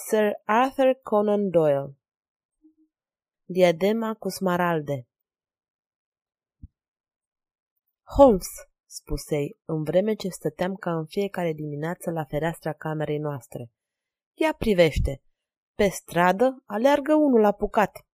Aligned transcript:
Sir 0.08 0.32
Arthur 0.44 1.00
Conan 1.02 1.50
Doyle 1.50 1.96
Diadema 3.44 4.14
cu 4.14 4.28
smaralde 4.28 5.08
Holmes, 8.16 8.48
spusei, 8.86 9.58
în 9.64 9.82
vreme 9.82 10.14
ce 10.14 10.28
stăteam 10.28 10.74
ca 10.74 10.96
în 10.96 11.06
fiecare 11.06 11.52
dimineață 11.52 12.10
la 12.10 12.24
fereastra 12.24 12.72
camerei 12.72 13.18
noastre. 13.18 13.70
Ia 14.34 14.54
privește! 14.58 15.22
Pe 15.74 15.88
stradă 15.88 16.62
aleargă 16.64 17.14
unul 17.14 17.44
apucat. 17.44 18.06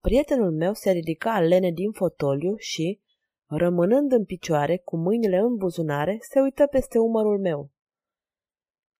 Prietenul 0.00 0.52
meu 0.52 0.74
se 0.74 0.90
ridica 0.90 1.40
lene 1.40 1.70
din 1.70 1.92
fotoliu 1.92 2.56
și, 2.56 3.00
rămânând 3.46 4.12
în 4.12 4.24
picioare, 4.24 4.78
cu 4.78 4.96
mâinile 4.96 5.36
în 5.36 5.56
buzunare, 5.56 6.18
se 6.20 6.40
uită 6.40 6.66
peste 6.66 6.98
umărul 6.98 7.40
meu. 7.40 7.70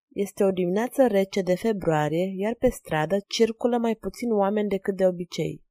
Este 0.08 0.44
o 0.44 0.50
dimineață 0.50 1.06
rece 1.06 1.42
de 1.42 1.54
februarie, 1.54 2.32
iar 2.36 2.54
pe 2.54 2.68
stradă 2.68 3.16
circulă 3.28 3.78
mai 3.78 3.94
puțin 3.94 4.32
oameni 4.32 4.68
decât 4.68 4.96
de 4.96 5.06
obicei. 5.06 5.64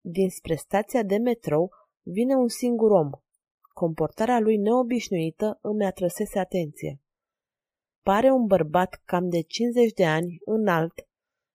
Dinspre 0.00 0.54
stația 0.54 1.02
de 1.02 1.16
metrou 1.16 1.70
vine 2.02 2.34
un 2.34 2.48
singur 2.48 2.90
om. 2.90 3.10
Comportarea 3.74 4.38
lui 4.40 4.56
neobișnuită 4.56 5.58
îmi 5.62 5.84
atrăsese 5.84 6.38
atenție. 6.38 7.00
Pare 8.02 8.30
un 8.30 8.46
bărbat 8.46 9.02
cam 9.04 9.28
de 9.28 9.40
50 9.40 9.92
de 9.92 10.06
ani, 10.06 10.38
înalt. 10.44 11.08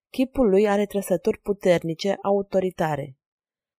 Chipul 0.09 0.49
lui 0.49 0.67
are 0.67 0.85
trăsături 0.85 1.39
puternice, 1.39 2.17
autoritare. 2.21 3.17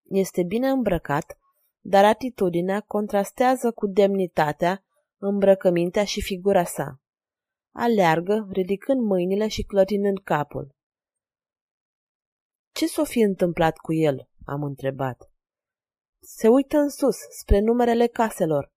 Este 0.02 0.42
bine 0.42 0.68
îmbrăcat, 0.68 1.38
dar 1.80 2.04
atitudinea 2.04 2.80
contrastează 2.80 3.72
cu 3.72 3.86
demnitatea, 3.86 4.84
îmbrăcămintea 5.18 6.04
și 6.04 6.22
figura 6.22 6.64
sa. 6.64 7.00
Aleargă, 7.74 8.48
ridicând 8.50 9.00
mâinile 9.00 9.48
și 9.48 9.62
clătinând 9.62 10.18
capul. 10.18 10.74
Ce 12.72 12.86
s-o 12.86 13.04
fi 13.04 13.20
întâmplat 13.20 13.76
cu 13.76 13.92
el?" 13.92 14.28
am 14.44 14.62
întrebat. 14.62 15.29
Se 16.22 16.48
uită 16.48 16.76
în 16.76 16.88
sus, 16.88 17.16
spre 17.38 17.60
numerele 17.60 18.06
caselor. 18.06 18.72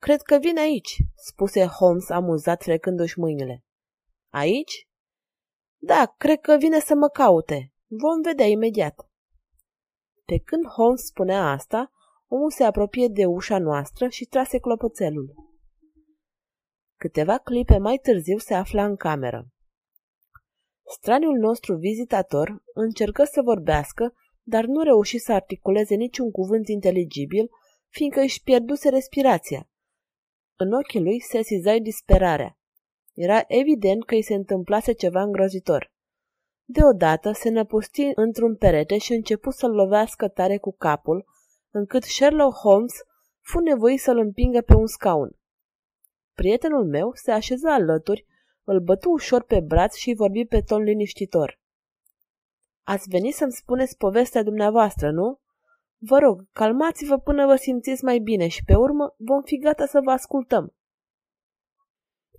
Cred 0.00 0.22
că 0.22 0.38
vine 0.38 0.60
aici, 0.60 0.96
spuse 1.14 1.66
Holmes 1.66 2.08
amuzat 2.08 2.62
frecându-și 2.62 3.18
mâinile. 3.18 3.64
Aici? 4.32 4.88
Da, 5.76 6.14
cred 6.18 6.40
că 6.40 6.56
vine 6.56 6.80
să 6.80 6.94
mă 6.94 7.08
caute. 7.08 7.72
Vom 7.86 8.20
vedea 8.22 8.46
imediat. 8.46 9.10
Pe 10.24 10.38
când 10.38 10.66
Holmes 10.66 11.04
spunea 11.04 11.50
asta, 11.50 11.90
omul 12.26 12.50
se 12.50 12.64
apropie 12.64 13.08
de 13.08 13.24
ușa 13.24 13.58
noastră 13.58 14.08
și 14.08 14.24
trase 14.24 14.58
clopoțelul. 14.58 15.34
Câteva 16.96 17.38
clipe 17.38 17.78
mai 17.78 17.96
târziu 17.96 18.38
se 18.38 18.54
afla 18.54 18.84
în 18.84 18.96
cameră. 18.96 19.46
Straniul 20.86 21.38
nostru 21.38 21.76
vizitator 21.76 22.62
încercă 22.74 23.24
să 23.24 23.42
vorbească, 23.42 24.14
dar 24.48 24.64
nu 24.64 24.82
reuși 24.82 25.18
să 25.18 25.32
articuleze 25.32 25.94
niciun 25.94 26.30
cuvânt 26.30 26.68
inteligibil, 26.68 27.50
fiindcă 27.88 28.20
își 28.20 28.42
pierduse 28.42 28.88
respirația. 28.88 29.70
În 30.56 30.72
ochii 30.72 31.00
lui 31.00 31.20
se 31.20 31.42
sizai 31.42 31.80
disperarea. 31.80 32.58
Era 33.14 33.44
evident 33.46 34.04
că 34.04 34.14
îi 34.14 34.22
se 34.22 34.34
întâmplase 34.34 34.92
ceva 34.92 35.22
îngrozitor. 35.22 35.92
Deodată 36.64 37.32
se 37.32 37.48
năpusti 37.48 38.10
într-un 38.14 38.56
perete 38.56 38.98
și 38.98 39.12
începu 39.12 39.50
să-l 39.50 39.70
lovească 39.70 40.28
tare 40.28 40.58
cu 40.58 40.74
capul, 40.76 41.26
încât 41.70 42.02
Sherlock 42.02 42.56
Holmes 42.56 42.94
fu 43.40 43.58
nevoit 43.58 44.00
să-l 44.00 44.18
împingă 44.18 44.60
pe 44.60 44.74
un 44.74 44.86
scaun. 44.86 45.38
Prietenul 46.34 46.84
meu 46.84 47.10
se 47.14 47.30
așeză 47.30 47.68
alături, 47.68 48.26
îl 48.64 48.80
bătu 48.80 49.10
ușor 49.10 49.42
pe 49.44 49.60
braț 49.60 49.96
și 49.96 50.14
vorbi 50.14 50.44
pe 50.44 50.60
ton 50.60 50.82
liniștitor. 50.82 51.60
Ați 52.88 53.08
venit 53.08 53.34
să-mi 53.34 53.52
spuneți 53.52 53.96
povestea 53.96 54.42
dumneavoastră, 54.42 55.10
nu? 55.10 55.40
Vă 55.96 56.18
rog, 56.18 56.46
calmați-vă 56.52 57.18
până 57.18 57.46
vă 57.46 57.56
simțiți 57.56 58.04
mai 58.04 58.18
bine 58.18 58.48
și 58.48 58.64
pe 58.64 58.74
urmă 58.74 59.14
vom 59.18 59.42
fi 59.42 59.58
gata 59.58 59.86
să 59.86 60.00
vă 60.04 60.10
ascultăm. 60.10 60.74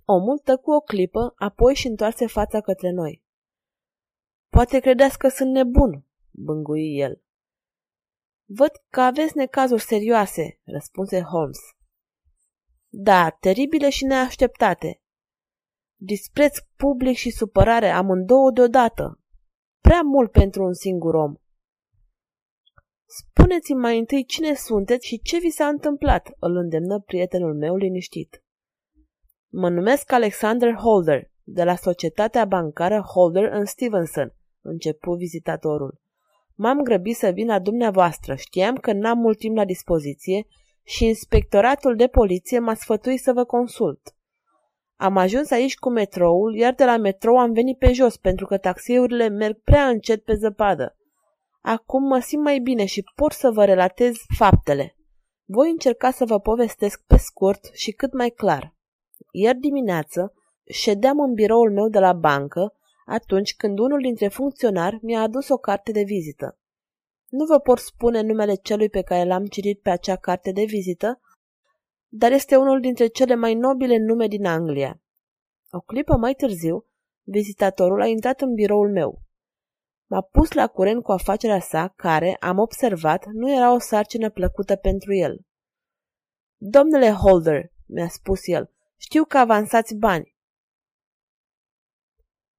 Omul 0.04 0.38
tăcu 0.38 0.70
o 0.70 0.80
clipă, 0.80 1.32
apoi 1.36 1.74
și 1.74 1.86
întoarse 1.86 2.26
fața 2.26 2.60
către 2.60 2.90
noi. 2.90 3.22
Poate 4.48 4.78
credeți 4.78 5.18
că 5.18 5.28
sunt 5.28 5.50
nebun, 5.50 6.04
bângui 6.30 6.98
el. 6.98 7.22
Văd 8.44 8.70
că 8.88 9.00
aveți 9.00 9.36
necazuri 9.36 9.82
serioase, 9.82 10.60
răspunse 10.64 11.22
Holmes. 11.22 11.60
Da, 12.88 13.30
teribile 13.30 13.90
și 13.90 14.04
neașteptate. 14.04 15.02
Dispreț 15.96 16.58
public 16.76 17.16
și 17.16 17.30
supărare 17.30 17.90
amândouă 17.90 18.50
deodată. 18.50 19.14
Prea 19.80 20.00
mult 20.00 20.30
pentru 20.30 20.64
un 20.64 20.72
singur 20.72 21.14
om. 21.14 21.34
Spuneți-mi 23.06 23.80
mai 23.80 23.98
întâi 23.98 24.24
cine 24.24 24.54
sunteți 24.54 25.06
și 25.06 25.20
ce 25.20 25.38
vi 25.38 25.50
s-a 25.50 25.66
întâmplat, 25.66 26.30
îl 26.38 26.56
îndemnă 26.56 27.00
prietenul 27.00 27.54
meu 27.54 27.76
liniștit. 27.76 28.42
Mă 29.48 29.68
numesc 29.68 30.12
Alexander 30.12 30.74
Holder, 30.74 31.30
de 31.42 31.64
la 31.64 31.76
societatea 31.76 32.44
bancară 32.44 33.00
Holder 33.00 33.52
în 33.52 33.64
Stevenson, 33.64 34.34
începu 34.60 35.14
vizitatorul. 35.14 36.00
M-am 36.54 36.82
grăbit 36.82 37.16
să 37.16 37.30
vin 37.30 37.46
la 37.46 37.58
dumneavoastră, 37.58 38.34
știam 38.34 38.76
că 38.76 38.92
n-am 38.92 39.18
mult 39.18 39.38
timp 39.38 39.56
la 39.56 39.64
dispoziție 39.64 40.46
și 40.82 41.06
inspectoratul 41.06 41.96
de 41.96 42.06
poliție 42.06 42.58
m-a 42.58 42.74
sfătuit 42.74 43.20
să 43.20 43.32
vă 43.32 43.44
consult. 43.44 44.14
Am 45.00 45.16
ajuns 45.16 45.50
aici 45.50 45.76
cu 45.76 45.90
metroul, 45.90 46.54
iar 46.54 46.74
de 46.74 46.84
la 46.84 46.96
metrou 46.96 47.38
am 47.38 47.52
venit 47.52 47.78
pe 47.78 47.92
jos 47.92 48.16
pentru 48.16 48.46
că 48.46 48.58
taxiurile 48.58 49.28
merg 49.28 49.60
prea 49.64 49.88
încet 49.88 50.24
pe 50.24 50.34
zăpadă. 50.34 50.96
Acum 51.60 52.02
mă 52.02 52.18
simt 52.18 52.42
mai 52.42 52.58
bine 52.58 52.84
și 52.84 53.04
pot 53.14 53.32
să 53.32 53.50
vă 53.50 53.64
relatez 53.64 54.16
faptele. 54.36 54.96
Voi 55.44 55.70
încerca 55.70 56.10
să 56.10 56.24
vă 56.24 56.40
povestesc 56.40 57.04
pe 57.06 57.16
scurt 57.16 57.70
și 57.72 57.90
cât 57.90 58.12
mai 58.12 58.30
clar. 58.30 58.74
Ieri 59.30 59.58
dimineață 59.58 60.32
ședeam 60.64 61.20
în 61.20 61.32
biroul 61.32 61.72
meu 61.72 61.88
de 61.88 61.98
la 61.98 62.12
bancă 62.12 62.74
atunci 63.06 63.56
când 63.56 63.78
unul 63.78 64.00
dintre 64.00 64.28
funcționari 64.28 64.98
mi-a 65.02 65.20
adus 65.20 65.48
o 65.48 65.56
carte 65.56 65.92
de 65.92 66.02
vizită. 66.02 66.58
Nu 67.28 67.44
vă 67.44 67.58
pot 67.58 67.78
spune 67.78 68.20
numele 68.20 68.54
celui 68.54 68.88
pe 68.88 69.02
care 69.02 69.24
l-am 69.24 69.46
citit 69.46 69.80
pe 69.80 69.90
acea 69.90 70.16
carte 70.16 70.52
de 70.52 70.64
vizită, 70.64 71.20
dar 72.12 72.32
este 72.32 72.56
unul 72.56 72.80
dintre 72.80 73.06
cele 73.06 73.34
mai 73.34 73.54
nobile 73.54 73.96
nume 73.96 74.26
din 74.26 74.46
Anglia. 74.46 75.02
O 75.70 75.80
clipă 75.80 76.16
mai 76.16 76.34
târziu, 76.34 76.86
vizitatorul 77.22 78.00
a 78.00 78.06
intrat 78.06 78.40
în 78.40 78.54
biroul 78.54 78.90
meu. 78.90 79.22
M-a 80.06 80.20
pus 80.20 80.52
la 80.52 80.66
curent 80.66 81.02
cu 81.02 81.12
afacerea 81.12 81.60
sa, 81.60 81.92
care, 81.96 82.36
am 82.40 82.58
observat, 82.58 83.26
nu 83.26 83.52
era 83.52 83.72
o 83.72 83.78
sarcină 83.78 84.30
plăcută 84.30 84.76
pentru 84.76 85.14
el. 85.14 85.40
Domnule 86.56 87.10
Holder, 87.10 87.72
mi-a 87.86 88.08
spus 88.08 88.46
el, 88.46 88.70
știu 88.96 89.24
că 89.24 89.38
avansați 89.38 89.94
bani. 89.94 90.34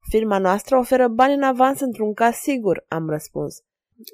Firma 0.10 0.38
noastră 0.38 0.78
oferă 0.78 1.08
bani 1.08 1.34
în 1.34 1.44
avans 1.44 1.80
într-un 1.80 2.14
caz 2.14 2.36
sigur, 2.36 2.86
am 2.88 3.10
răspuns. 3.10 3.64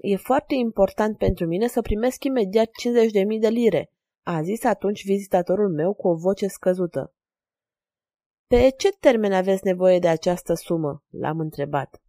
E 0.01 0.15
foarte 0.15 0.55
important 0.55 1.17
pentru 1.17 1.45
mine 1.45 1.67
să 1.67 1.81
primesc 1.81 2.23
imediat 2.23 2.67
50.000 2.67 3.39
de 3.39 3.47
lire, 3.47 3.91
a 4.29 4.41
zis 4.41 4.63
atunci 4.63 5.05
vizitatorul 5.05 5.69
meu 5.69 5.93
cu 5.93 6.07
o 6.07 6.15
voce 6.15 6.47
scăzută. 6.47 7.13
Pe 8.47 8.69
ce 8.77 8.89
termen 8.89 9.33
aveți 9.33 9.65
nevoie 9.65 9.99
de 9.99 10.07
această 10.07 10.53
sumă? 10.53 11.03
l-am 11.09 11.39
întrebat. 11.39 12.01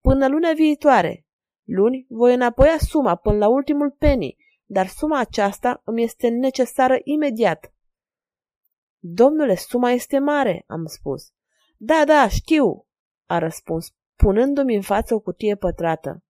Până 0.00 0.28
luna 0.28 0.52
viitoare. 0.52 1.26
Luni 1.64 2.06
voi 2.08 2.34
înapoia 2.34 2.78
suma 2.78 3.16
până 3.16 3.36
la 3.36 3.48
ultimul 3.48 3.90
penny, 3.90 4.36
dar 4.64 4.86
suma 4.86 5.18
aceasta 5.18 5.82
îmi 5.84 6.02
este 6.02 6.28
necesară 6.28 6.98
imediat. 7.04 7.74
Domnule, 8.98 9.54
suma 9.54 9.90
este 9.90 10.18
mare, 10.18 10.64
am 10.66 10.86
spus. 10.86 11.32
Da, 11.76 12.04
da, 12.06 12.28
știu, 12.28 12.86
a 13.26 13.38
răspuns, 13.38 13.94
punându-mi 14.16 14.74
în 14.74 14.82
față 14.82 15.14
o 15.14 15.20
cutie 15.20 15.56
pătrată. 15.56 16.24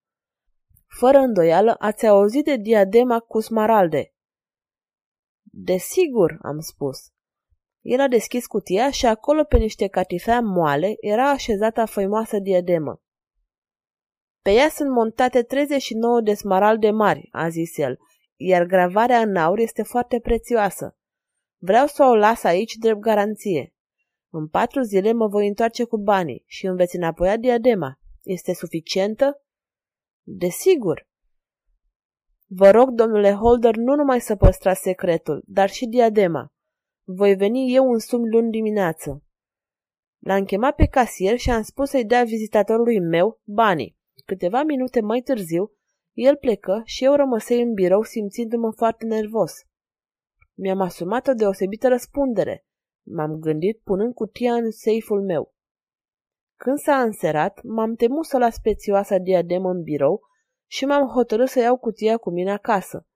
Fără 0.98 1.18
îndoială, 1.18 1.74
ați 1.78 2.06
auzit 2.06 2.44
de 2.44 2.56
diadema 2.56 3.20
cu 3.20 3.40
smaralde. 3.40 4.14
Desigur, 5.52 6.38
am 6.42 6.58
spus. 6.58 7.12
El 7.80 8.00
a 8.00 8.08
deschis 8.08 8.46
cutia 8.46 8.90
și 8.90 9.06
acolo, 9.06 9.44
pe 9.44 9.56
niște 9.56 9.86
catifea 9.86 10.40
moale, 10.40 10.94
era 11.00 11.30
așezată 11.30 11.84
făimoasă 11.84 12.38
diademă. 12.38 13.02
Pe 14.42 14.50
ea 14.50 14.68
sunt 14.68 14.90
montate 14.90 15.42
39 15.42 16.20
de 16.20 16.34
smaralde 16.34 16.90
mari, 16.90 17.28
a 17.32 17.48
zis 17.48 17.76
el, 17.76 17.98
iar 18.36 18.64
gravarea 18.64 19.20
în 19.20 19.36
aur 19.36 19.58
este 19.58 19.82
foarte 19.82 20.20
prețioasă. 20.20 20.96
Vreau 21.58 21.86
să 21.86 22.04
o 22.04 22.14
las 22.14 22.42
aici 22.42 22.74
drept 22.74 23.00
garanție. 23.00 23.74
În 24.30 24.48
patru 24.48 24.80
zile 24.80 25.12
mă 25.12 25.26
voi 25.26 25.46
întoarce 25.46 25.84
cu 25.84 25.98
banii 25.98 26.44
și 26.46 26.66
îmi 26.66 26.76
veți 26.76 26.96
înapoia 26.96 27.36
diadema. 27.36 27.98
Este 28.22 28.54
suficientă? 28.54 29.44
Desigur. 30.22 31.08
Vă 32.52 32.70
rog, 32.70 32.90
domnule 32.90 33.32
Holder, 33.32 33.76
nu 33.76 33.94
numai 33.94 34.20
să 34.20 34.36
păstrați 34.36 34.80
secretul, 34.80 35.42
dar 35.46 35.68
și 35.68 35.86
diadema. 35.86 36.52
Voi 37.04 37.34
veni 37.34 37.74
eu 37.74 37.92
în 37.92 37.98
sum 37.98 38.20
luni 38.24 38.50
dimineață. 38.50 39.24
L-am 40.18 40.44
chemat 40.44 40.74
pe 40.74 40.86
casier 40.86 41.36
și 41.38 41.50
am 41.50 41.62
spus 41.62 41.90
să-i 41.90 42.04
dea 42.04 42.24
vizitatorului 42.24 43.00
meu 43.00 43.40
banii. 43.44 43.98
Câteva 44.24 44.62
minute 44.62 45.00
mai 45.00 45.20
târziu, 45.20 45.72
el 46.12 46.36
plecă 46.36 46.82
și 46.84 47.04
eu 47.04 47.14
rămăsei 47.14 47.62
în 47.62 47.72
birou 47.72 48.02
simțindu-mă 48.02 48.72
foarte 48.76 49.06
nervos. 49.06 49.52
Mi-am 50.54 50.80
asumat 50.80 51.26
o 51.26 51.32
deosebită 51.32 51.88
răspundere. 51.88 52.64
M-am 53.06 53.38
gândit 53.38 53.80
punând 53.84 54.14
cutia 54.14 54.54
în 54.54 54.70
seiful 54.70 55.22
meu. 55.22 55.54
Când 56.56 56.78
s-a 56.78 57.00
înserat, 57.02 57.60
m-am 57.62 57.94
temut 57.94 58.24
să 58.24 58.38
las 58.38 58.58
prețioasa 58.58 59.18
diademă 59.18 59.70
în 59.70 59.82
birou 59.82 60.28
și 60.70 60.84
m-am 60.84 61.08
hotărât 61.08 61.48
să 61.48 61.60
iau 61.60 61.76
cutia 61.76 62.16
cu 62.16 62.30
mine 62.30 62.52
acasă. 62.52 63.06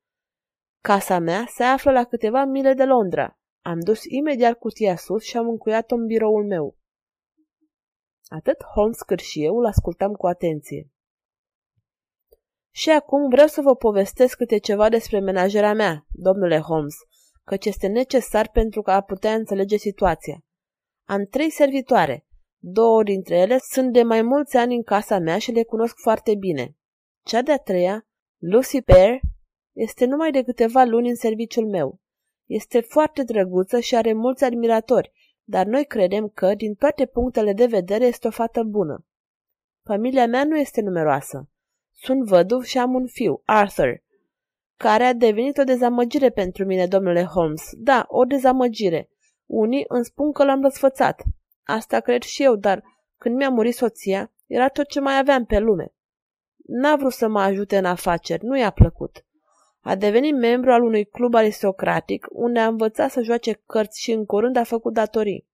Casa 0.81 1.19
mea 1.19 1.45
se 1.49 1.63
află 1.63 1.91
la 1.91 2.05
câteva 2.05 2.45
mile 2.45 2.73
de 2.73 2.85
Londra. 2.85 3.39
Am 3.61 3.81
dus 3.81 4.05
imediat 4.05 4.59
cutia 4.59 4.97
sus 4.97 5.23
și 5.23 5.37
am 5.37 5.49
încuiat-o 5.49 5.95
în 5.95 6.07
biroul 6.07 6.47
meu. 6.47 6.77
Atât 8.29 8.63
Holmes 8.75 9.03
cât 9.03 9.19
și 9.19 9.45
eu 9.45 9.57
îl 9.57 9.67
ascultam 9.67 10.13
cu 10.13 10.27
atenție. 10.27 10.91
Și 12.71 12.91
acum 12.91 13.29
vreau 13.29 13.47
să 13.47 13.61
vă 13.61 13.77
povestesc 13.77 14.37
câte 14.37 14.59
ceva 14.59 14.89
despre 14.89 15.21
menajera 15.21 15.73
mea, 15.73 16.07
domnule 16.09 16.59
Holmes, 16.59 16.95
căci 17.45 17.65
este 17.65 17.87
necesar 17.87 18.51
pentru 18.51 18.83
a 18.85 19.01
putea 19.01 19.35
înțelege 19.35 19.77
situația. 19.77 20.45
Am 21.09 21.25
trei 21.25 21.51
servitoare. 21.51 22.27
Două 22.59 23.03
dintre 23.03 23.37
ele 23.37 23.59
sunt 23.59 23.93
de 23.93 24.03
mai 24.03 24.23
mulți 24.23 24.57
ani 24.57 24.75
în 24.75 24.83
casa 24.83 25.19
mea 25.19 25.39
și 25.39 25.53
le 25.53 25.63
cunosc 25.63 25.95
foarte 25.97 26.35
bine. 26.35 26.77
Cea 27.25 27.43
de-a 27.43 27.59
treia, 27.59 28.07
Lucy 28.39 28.83
Pear, 28.83 29.21
este 29.73 30.05
numai 30.05 30.31
de 30.31 30.43
câteva 30.43 30.85
luni 30.85 31.09
în 31.09 31.15
serviciul 31.15 31.69
meu. 31.69 32.01
Este 32.47 32.81
foarte 32.81 33.23
drăguță 33.23 33.81
și 33.81 33.97
are 33.97 34.13
mulți 34.13 34.45
admiratori, 34.45 35.13
dar 35.45 35.67
noi 35.67 35.85
credem 35.85 36.29
că, 36.29 36.55
din 36.55 36.75
toate 36.75 37.07
punctele 37.07 37.53
de 37.53 37.67
vedere, 37.67 38.05
este 38.05 38.27
o 38.27 38.31
fată 38.31 38.63
bună. 38.63 39.07
Familia 39.83 40.27
mea 40.27 40.45
nu 40.45 40.59
este 40.59 40.81
numeroasă. 40.81 41.49
Sunt 41.93 42.25
văduv 42.25 42.63
și 42.63 42.79
am 42.79 42.95
un 42.95 43.07
fiu, 43.07 43.43
Arthur, 43.45 44.03
care 44.77 45.05
a 45.05 45.13
devenit 45.13 45.59
o 45.59 45.65
dezamăgire 45.65 46.31
pentru 46.31 46.65
mine, 46.65 46.87
domnule 46.87 47.25
Holmes. 47.25 47.71
Da, 47.73 48.07
o 48.09 48.25
dezamăgire. 48.25 49.09
Unii 49.47 49.85
îmi 49.89 50.05
spun 50.05 50.33
că 50.33 50.45
l-am 50.45 50.63
răsfățat. 50.63 51.23
Asta 51.63 52.01
cred 52.01 52.23
și 52.23 52.43
eu, 52.43 52.57
dar 52.57 52.83
când 53.19 53.37
mi-a 53.37 53.51
murit 53.51 53.75
soția, 53.75 54.33
era 54.47 54.69
tot 54.69 54.87
ce 54.89 55.01
mai 55.01 55.19
aveam 55.19 55.45
pe 55.45 55.59
lume. 55.59 55.94
N-a 56.67 56.97
vrut 56.97 57.13
să 57.13 57.29
mă 57.29 57.41
ajute 57.41 57.77
în 57.77 57.85
afaceri, 57.85 58.45
nu 58.45 58.59
i-a 58.59 58.71
plăcut. 58.71 59.25
A 59.81 59.95
devenit 59.95 60.37
membru 60.37 60.73
al 60.73 60.83
unui 60.83 61.05
club 61.05 61.35
aristocratic, 61.35 62.27
unde 62.31 62.59
a 62.59 62.67
învățat 62.67 63.11
să 63.11 63.23
joace 63.23 63.63
cărți 63.67 64.01
și 64.01 64.13
în 64.13 64.25
curând 64.25 64.57
a 64.57 64.65
făcut 64.65 64.93
datorii. 64.93 65.49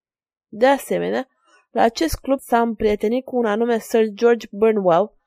De 0.49 0.67
asemenea, 0.67 1.29
la 1.71 1.83
acest 1.83 2.19
club 2.19 2.39
s-a 2.41 2.61
împrietenit 2.61 3.25
cu 3.25 3.37
un 3.37 3.45
anume 3.45 3.79
Sir 3.79 4.09
George 4.09 4.47
Burnwell, 4.51 5.19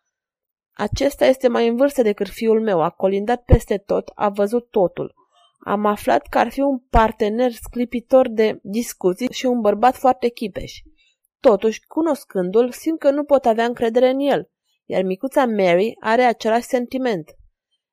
acesta 0.74 1.26
este 1.26 1.48
mai 1.48 1.68
în 1.68 1.76
vârstă 1.76 2.02
decât 2.02 2.28
fiul 2.28 2.62
meu, 2.62 2.82
a 2.82 2.90
colindat 2.90 3.44
peste 3.44 3.78
tot, 3.78 4.12
a 4.16 4.30
văzut 4.30 4.70
totul. 4.70 5.14
Am 5.60 5.86
aflat 5.86 6.28
că 6.28 6.38
ar 6.38 6.50
fi 6.50 6.60
un 6.60 6.80
partener 6.80 7.52
sclipitor 7.52 8.30
de 8.30 8.60
discuții 8.62 9.32
și 9.32 9.46
un 9.46 9.62
bărbat 9.62 9.96
foarte 9.96 10.30
chipeș. 10.30 10.74
Totuși, 11.40 11.86
cunoscându-l, 11.88 12.72
simt 12.72 13.00
că 13.00 13.12
nu 13.12 13.24
pot 13.24 13.46
avea 13.46 13.66
încredere 13.66 14.10
în 14.10 14.20
el, 14.20 14.50
iar 14.86 15.04
micuța 15.04 15.46
Mary 15.46 15.96
are 16.00 16.24
același 16.24 16.66
sentiment. 16.66 17.36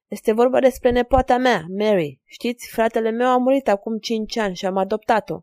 Este 0.09 0.33
vorba 0.33 0.61
despre 0.61 0.91
nepoata 0.91 1.37
mea, 1.37 1.65
Mary. 1.79 2.21
Știți, 2.25 2.71
fratele 2.71 3.11
meu 3.11 3.29
a 3.29 3.37
murit 3.37 3.69
acum 3.69 3.99
cinci 3.99 4.37
ani 4.37 4.57
și 4.57 4.67
am 4.67 4.77
adoptat-o. 4.77 5.41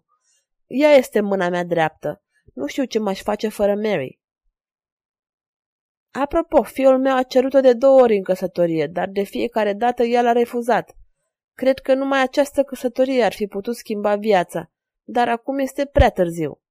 Ea 0.66 0.92
este 0.92 1.20
mâna 1.20 1.50
mea 1.50 1.64
dreaptă. 1.64 2.24
Nu 2.54 2.68
știu 2.68 2.86
ce 2.86 3.00
m-aș 3.00 3.22
face 3.22 3.48
fără 3.48 3.76
Mary. 3.76 4.22
Apropo, 6.12 6.64
fiul 6.64 7.00
meu 7.00 7.16
a 7.16 7.24
cerut-o 7.24 7.60
de 7.60 7.74
două 7.74 8.02
ori 8.02 8.16
în 8.16 8.24
căsătorie, 8.24 8.88
dar 8.88 9.10
de 9.10 9.24
fiecare 9.24 9.74
dată 9.74 10.04
el 10.04 10.28
a 10.28 10.32
refuzat. 10.32 10.96
Cred 11.54 11.80
că 11.80 11.94
numai 11.94 12.22
această 12.22 12.64
căsătorie 12.64 13.24
ar 13.24 13.34
fi 13.34 13.48
putut 13.48 13.76
schimba 13.76 14.16
viața, 14.16 14.72
dar 15.04 15.30
acum 15.30 15.60
este 15.60 15.86
prea 15.86 16.10
târziu. 16.10 16.62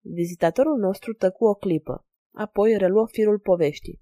Vizitatorul 0.00 0.78
nostru 0.78 1.12
tăcu 1.12 1.44
o 1.44 1.54
clipă, 1.54 2.06
apoi 2.32 2.76
reluă 2.76 3.06
firul 3.10 3.38
poveștii. 3.38 4.00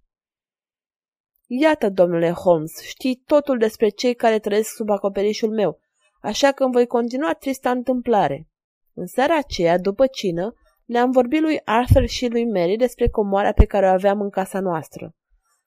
Iată, 1.46 1.88
domnule 1.88 2.30
Holmes, 2.30 2.80
știi 2.80 3.22
totul 3.26 3.58
despre 3.58 3.88
cei 3.88 4.14
care 4.14 4.38
trăiesc 4.38 4.74
sub 4.74 4.90
acoperișul 4.90 5.50
meu, 5.50 5.80
așa 6.20 6.52
că 6.52 6.62
îmi 6.62 6.72
voi 6.72 6.86
continua 6.86 7.32
trista 7.32 7.70
întâmplare. 7.70 8.48
În 8.94 9.06
seara 9.06 9.36
aceea, 9.36 9.78
după 9.78 10.06
cină, 10.06 10.54
le-am 10.84 11.10
vorbit 11.10 11.40
lui 11.40 11.60
Arthur 11.64 12.06
și 12.06 12.26
lui 12.26 12.44
Mary 12.44 12.76
despre 12.76 13.08
comoara 13.08 13.52
pe 13.52 13.64
care 13.64 13.86
o 13.86 13.88
aveam 13.88 14.20
în 14.20 14.30
casa 14.30 14.60
noastră. 14.60 15.14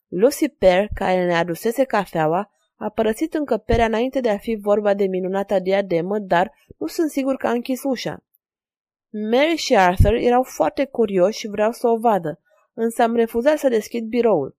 Lucy 0.07 0.49
Pear, 0.49 0.89
care 0.93 1.25
ne 1.25 1.35
adusese 1.35 1.83
cafeaua, 1.83 2.51
a 2.75 2.89
părăsit 2.89 3.33
încăperea 3.33 3.85
înainte 3.85 4.19
de 4.19 4.29
a 4.29 4.37
fi 4.37 4.55
vorba 4.55 4.93
de 4.93 5.05
minunata 5.05 5.59
diademă, 5.59 6.19
dar 6.19 6.51
nu 6.77 6.87
sunt 6.87 7.09
sigur 7.09 7.35
că 7.35 7.47
a 7.47 7.51
închis 7.51 7.83
ușa. 7.83 8.23
Mary 9.09 9.55
și 9.55 9.75
Arthur 9.75 10.13
erau 10.13 10.43
foarte 10.43 10.85
curioși 10.85 11.39
și 11.39 11.47
vreau 11.47 11.71
să 11.71 11.87
o 11.87 11.97
vadă, 11.97 12.39
însă 12.73 13.01
am 13.01 13.15
refuzat 13.15 13.57
să 13.57 13.67
deschid 13.67 14.07
biroul. 14.07 14.57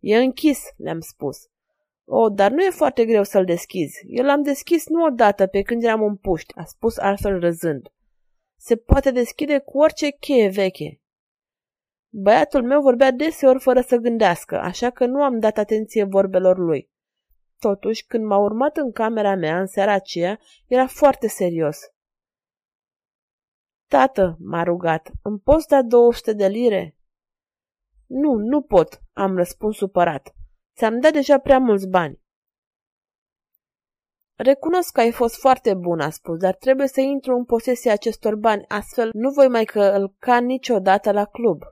E 0.00 0.16
închis, 0.16 0.60
le-am 0.76 1.00
spus. 1.00 1.48
O, 2.04 2.28
dar 2.28 2.50
nu 2.50 2.62
e 2.62 2.70
foarte 2.70 3.04
greu 3.04 3.22
să-l 3.22 3.44
deschizi. 3.44 4.04
Eu 4.06 4.24
l-am 4.24 4.42
deschis 4.42 4.86
nu 4.86 5.04
odată 5.04 5.46
pe 5.46 5.62
când 5.62 5.82
eram 5.82 6.02
în 6.02 6.16
puști, 6.16 6.54
a 6.56 6.64
spus 6.64 6.96
Arthur 6.96 7.38
râzând 7.40 7.90
se 8.66 8.76
poate 8.76 9.10
deschide 9.10 9.58
cu 9.58 9.78
orice 9.78 10.10
cheie 10.10 10.48
veche. 10.48 11.00
Băiatul 12.08 12.62
meu 12.62 12.80
vorbea 12.80 13.10
deseori 13.10 13.60
fără 13.60 13.80
să 13.80 13.96
gândească, 13.96 14.56
așa 14.56 14.90
că 14.90 15.06
nu 15.06 15.22
am 15.22 15.38
dat 15.38 15.56
atenție 15.56 16.04
vorbelor 16.04 16.58
lui. 16.58 16.90
Totuși, 17.58 18.06
când 18.06 18.24
m-a 18.24 18.38
urmat 18.38 18.76
în 18.76 18.92
camera 18.92 19.34
mea 19.34 19.60
în 19.60 19.66
seara 19.66 19.92
aceea, 19.92 20.38
era 20.66 20.86
foarte 20.86 21.28
serios. 21.28 21.78
Tată, 23.88 24.36
m-a 24.40 24.62
rugat, 24.62 25.10
îmi 25.22 25.38
poți 25.38 25.68
da 25.68 25.82
200 25.82 26.32
de 26.32 26.46
lire? 26.46 26.96
Nu, 28.06 28.34
nu 28.34 28.62
pot, 28.62 29.02
am 29.12 29.36
răspuns 29.36 29.76
supărat. 29.76 30.34
Ți-am 30.76 31.00
dat 31.00 31.12
deja 31.12 31.38
prea 31.38 31.58
mulți 31.58 31.88
bani. 31.88 32.24
Recunosc 34.38 34.92
că 34.92 35.00
ai 35.00 35.12
fost 35.12 35.38
foarte 35.38 35.74
bun, 35.74 36.00
a 36.00 36.10
spus, 36.10 36.38
dar 36.38 36.54
trebuie 36.54 36.86
să 36.86 37.00
intru 37.00 37.36
în 37.36 37.44
posesia 37.44 37.92
acestor 37.92 38.34
bani, 38.34 38.64
astfel 38.68 39.10
nu 39.12 39.30
voi 39.30 39.48
mai 39.48 39.64
călca 39.64 40.40
niciodată 40.40 41.12
la 41.12 41.24
club. 41.24 41.62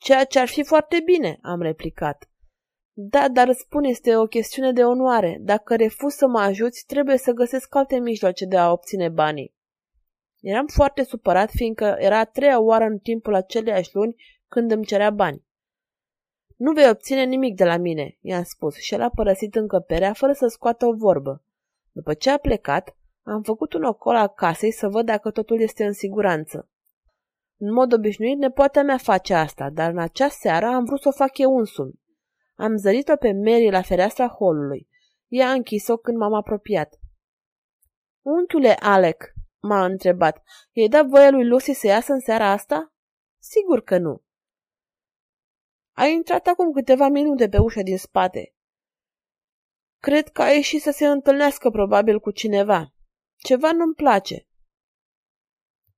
Ceea 0.00 0.24
ce 0.24 0.38
ar 0.38 0.48
fi 0.48 0.64
foarte 0.64 1.00
bine, 1.04 1.38
am 1.42 1.60
replicat. 1.60 2.30
Da, 2.92 3.28
dar 3.28 3.52
spun, 3.52 3.84
este 3.84 4.16
o 4.16 4.26
chestiune 4.26 4.72
de 4.72 4.84
onoare. 4.84 5.38
Dacă 5.40 5.76
refuz 5.76 6.12
să 6.12 6.26
mă 6.26 6.38
ajuți, 6.38 6.84
trebuie 6.86 7.16
să 7.16 7.32
găsesc 7.32 7.74
alte 7.74 7.98
mijloace 7.98 8.44
de 8.44 8.56
a 8.56 8.72
obține 8.72 9.08
banii. 9.08 9.54
Eram 10.40 10.66
foarte 10.66 11.02
supărat, 11.02 11.50
fiindcă 11.50 11.96
era 11.98 12.18
a 12.18 12.24
treia 12.24 12.60
oară 12.60 12.84
în 12.84 12.98
timpul 12.98 13.34
aceleiași 13.34 13.94
luni 13.94 14.14
când 14.50 14.70
îmi 14.70 14.84
cerea 14.84 15.10
bani. 15.10 15.44
Nu 16.56 16.72
vei 16.72 16.88
obține 16.88 17.24
nimic 17.24 17.56
de 17.56 17.64
la 17.64 17.76
mine, 17.76 18.16
i-am 18.20 18.42
spus 18.42 18.76
și 18.76 18.94
el 18.94 19.02
a 19.02 19.10
părăsit 19.10 19.54
încăperea 19.54 20.12
fără 20.12 20.32
să 20.32 20.46
scoată 20.46 20.86
o 20.86 20.92
vorbă. 20.92 21.44
După 21.92 22.14
ce 22.14 22.30
a 22.30 22.38
plecat, 22.38 22.96
am 23.22 23.42
făcut 23.42 23.72
un 23.72 23.82
ocol 23.82 24.14
a 24.14 24.26
casei 24.26 24.72
să 24.72 24.88
văd 24.88 25.06
dacă 25.06 25.30
totul 25.30 25.60
este 25.60 25.84
în 25.84 25.92
siguranță. 25.92 26.68
În 27.56 27.72
mod 27.72 27.92
obișnuit, 27.92 28.38
nepoata 28.38 28.82
mea 28.82 28.96
face 28.96 29.34
asta, 29.34 29.70
dar 29.70 29.90
în 29.90 29.98
acea 29.98 30.28
seară 30.28 30.66
am 30.66 30.84
vrut 30.84 31.00
să 31.00 31.08
o 31.08 31.16
fac 31.16 31.38
eu 31.38 31.58
însumi. 31.58 32.00
Am 32.54 32.76
zărit-o 32.76 33.16
pe 33.16 33.32
Mary 33.32 33.70
la 33.70 33.82
fereastra 33.82 34.28
holului. 34.28 34.88
Ea 35.28 35.48
a 35.48 35.52
închis-o 35.52 35.96
când 35.96 36.16
m-am 36.16 36.34
apropiat. 36.34 36.98
Unchiule 38.22 38.76
Alec, 38.80 39.32
m-a 39.60 39.84
întrebat, 39.84 40.42
i-ai 40.72 40.88
dat 40.88 41.06
voie 41.06 41.30
lui 41.30 41.46
Lucy 41.46 41.72
să 41.72 41.86
iasă 41.86 42.12
în 42.12 42.20
seara 42.20 42.50
asta? 42.50 42.92
Sigur 43.38 43.80
că 43.82 43.98
nu. 43.98 44.22
A 45.92 46.04
intrat 46.06 46.46
acum 46.46 46.72
câteva 46.72 47.08
minute 47.08 47.48
pe 47.48 47.58
ușa 47.58 47.82
din 47.82 47.98
spate. 47.98 48.54
Cred 50.02 50.28
că 50.28 50.42
a 50.42 50.50
ieșit 50.50 50.82
să 50.82 50.90
se 50.90 51.06
întâlnească 51.06 51.70
probabil 51.70 52.20
cu 52.20 52.30
cineva. 52.30 52.92
Ceva 53.36 53.72
nu-mi 53.72 53.94
place. 53.94 54.46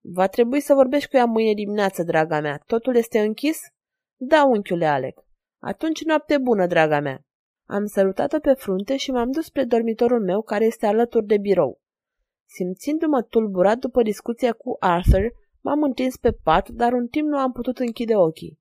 Va 0.00 0.26
trebui 0.26 0.60
să 0.60 0.74
vorbești 0.74 1.08
cu 1.08 1.16
ea 1.16 1.24
mâine 1.24 1.52
dimineață, 1.54 2.02
draga 2.02 2.40
mea. 2.40 2.62
Totul 2.66 2.96
este 2.96 3.20
închis? 3.20 3.60
Da, 4.16 4.44
unchiule 4.44 4.86
Alec. 4.86 5.20
Atunci 5.58 6.04
noapte 6.04 6.38
bună, 6.38 6.66
draga 6.66 7.00
mea. 7.00 7.24
Am 7.68 7.86
sărutat-o 7.86 8.38
pe 8.38 8.52
frunte 8.52 8.96
și 8.96 9.10
m-am 9.10 9.30
dus 9.30 9.44
spre 9.44 9.64
dormitorul 9.64 10.24
meu 10.24 10.42
care 10.42 10.64
este 10.64 10.86
alături 10.86 11.26
de 11.26 11.38
birou. 11.38 11.80
Simțindu-mă 12.48 13.22
tulburat 13.22 13.78
după 13.78 14.02
discuția 14.02 14.52
cu 14.52 14.76
Arthur, 14.80 15.32
m-am 15.60 15.82
întins 15.82 16.16
pe 16.16 16.32
pat, 16.32 16.68
dar 16.68 16.92
un 16.92 17.06
timp 17.06 17.28
nu 17.28 17.38
am 17.38 17.52
putut 17.52 17.78
închide 17.78 18.16
ochii. 18.16 18.60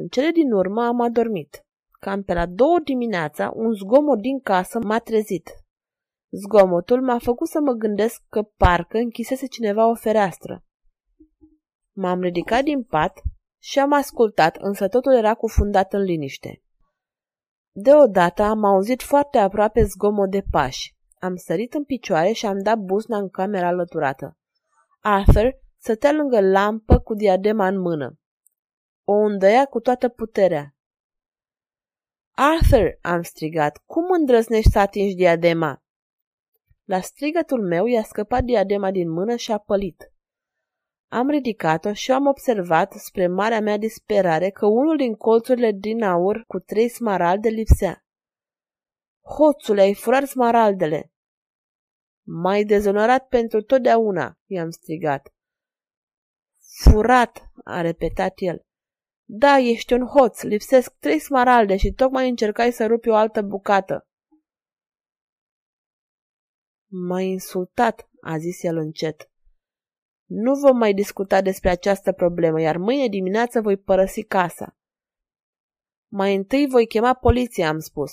În 0.00 0.08
cele 0.08 0.30
din 0.30 0.52
urmă 0.52 0.86
am 0.86 1.00
adormit. 1.00 1.66
Cam 2.00 2.22
pe 2.22 2.34
la 2.34 2.46
două 2.46 2.78
dimineața, 2.84 3.52
un 3.54 3.72
zgomot 3.72 4.20
din 4.20 4.40
casă 4.40 4.78
m-a 4.82 4.98
trezit. 4.98 5.50
Zgomotul 6.30 7.02
m-a 7.02 7.18
făcut 7.18 7.48
să 7.48 7.60
mă 7.60 7.72
gândesc 7.72 8.22
că 8.28 8.42
parcă 8.42 8.98
închisese 8.98 9.46
cineva 9.46 9.88
o 9.88 9.94
fereastră. 9.94 10.64
M-am 11.92 12.20
ridicat 12.20 12.62
din 12.62 12.82
pat 12.82 13.22
și 13.62 13.78
am 13.78 13.92
ascultat, 13.92 14.56
însă 14.56 14.88
totul 14.88 15.16
era 15.16 15.34
cufundat 15.34 15.92
în 15.92 16.02
liniște. 16.02 16.62
Deodată 17.72 18.42
am 18.42 18.64
auzit 18.64 19.02
foarte 19.02 19.38
aproape 19.38 19.82
zgomot 19.82 20.30
de 20.30 20.42
pași. 20.50 20.96
Am 21.20 21.36
sărit 21.36 21.74
în 21.74 21.84
picioare 21.84 22.32
și 22.32 22.46
am 22.46 22.62
dat 22.62 22.78
buzna 22.78 23.18
în 23.18 23.28
camera 23.28 23.66
alăturată. 23.66 24.36
Arthur 25.00 25.58
stătea 25.78 26.12
lângă 26.12 26.40
lampă 26.40 26.98
cu 26.98 27.14
diadema 27.14 27.66
în 27.66 27.78
mână. 27.80 28.18
O 29.10 29.14
îndăia 29.14 29.66
cu 29.66 29.80
toată 29.80 30.08
puterea. 30.08 30.76
Arthur, 32.30 32.98
am 33.00 33.22
strigat, 33.22 33.82
cum 33.86 34.10
îndrăznești 34.10 34.70
să 34.70 34.78
atingi 34.78 35.14
diadema? 35.14 35.82
La 36.84 37.00
strigătul 37.00 37.66
meu 37.66 37.86
i-a 37.86 38.02
scăpat 38.02 38.44
diadema 38.44 38.90
din 38.90 39.10
mână 39.10 39.36
și 39.36 39.52
a 39.52 39.58
pălit. 39.58 40.12
Am 41.10 41.30
ridicat-o 41.30 41.92
și 41.92 42.12
am 42.12 42.26
observat, 42.26 42.92
spre 42.92 43.26
marea 43.26 43.60
mea 43.60 43.76
disperare, 43.76 44.50
că 44.50 44.66
unul 44.66 44.96
din 44.96 45.14
colțurile 45.14 45.72
din 45.72 46.02
aur 46.02 46.44
cu 46.46 46.58
trei 46.58 46.88
smaralde 46.88 47.48
lipsea. 47.48 48.04
Hoțule, 49.36 49.80
ai 49.80 49.94
furat 49.94 50.26
smaraldele! 50.26 51.12
Mai 52.26 52.64
dezonorat 52.64 53.28
pentru 53.28 53.62
totdeauna, 53.62 54.38
i-am 54.46 54.70
strigat. 54.70 55.34
Furat, 56.82 57.50
a 57.64 57.80
repetat 57.80 58.32
el. 58.36 58.66
Da, 59.30 59.58
ești 59.58 59.92
un 59.92 60.06
hoț, 60.06 60.42
lipsesc 60.42 60.94
trei 60.98 61.18
smaralde 61.18 61.76
și 61.76 61.92
tocmai 61.92 62.28
încercai 62.28 62.72
să 62.72 62.86
rupi 62.86 63.08
o 63.08 63.14
altă 63.14 63.42
bucată. 63.42 64.06
M-ai 66.86 67.26
insultat, 67.26 68.08
a 68.20 68.38
zis 68.38 68.62
el 68.62 68.76
încet. 68.76 69.30
Nu 70.24 70.54
vom 70.54 70.76
mai 70.76 70.94
discuta 70.94 71.40
despre 71.42 71.70
această 71.70 72.12
problemă, 72.12 72.60
iar 72.60 72.76
mâine 72.76 73.08
dimineață 73.08 73.60
voi 73.60 73.76
părăsi 73.76 74.22
casa. 74.22 74.76
Mai 76.10 76.34
întâi 76.34 76.66
voi 76.66 76.86
chema 76.86 77.14
poliția, 77.14 77.68
am 77.68 77.78
spus. 77.78 78.12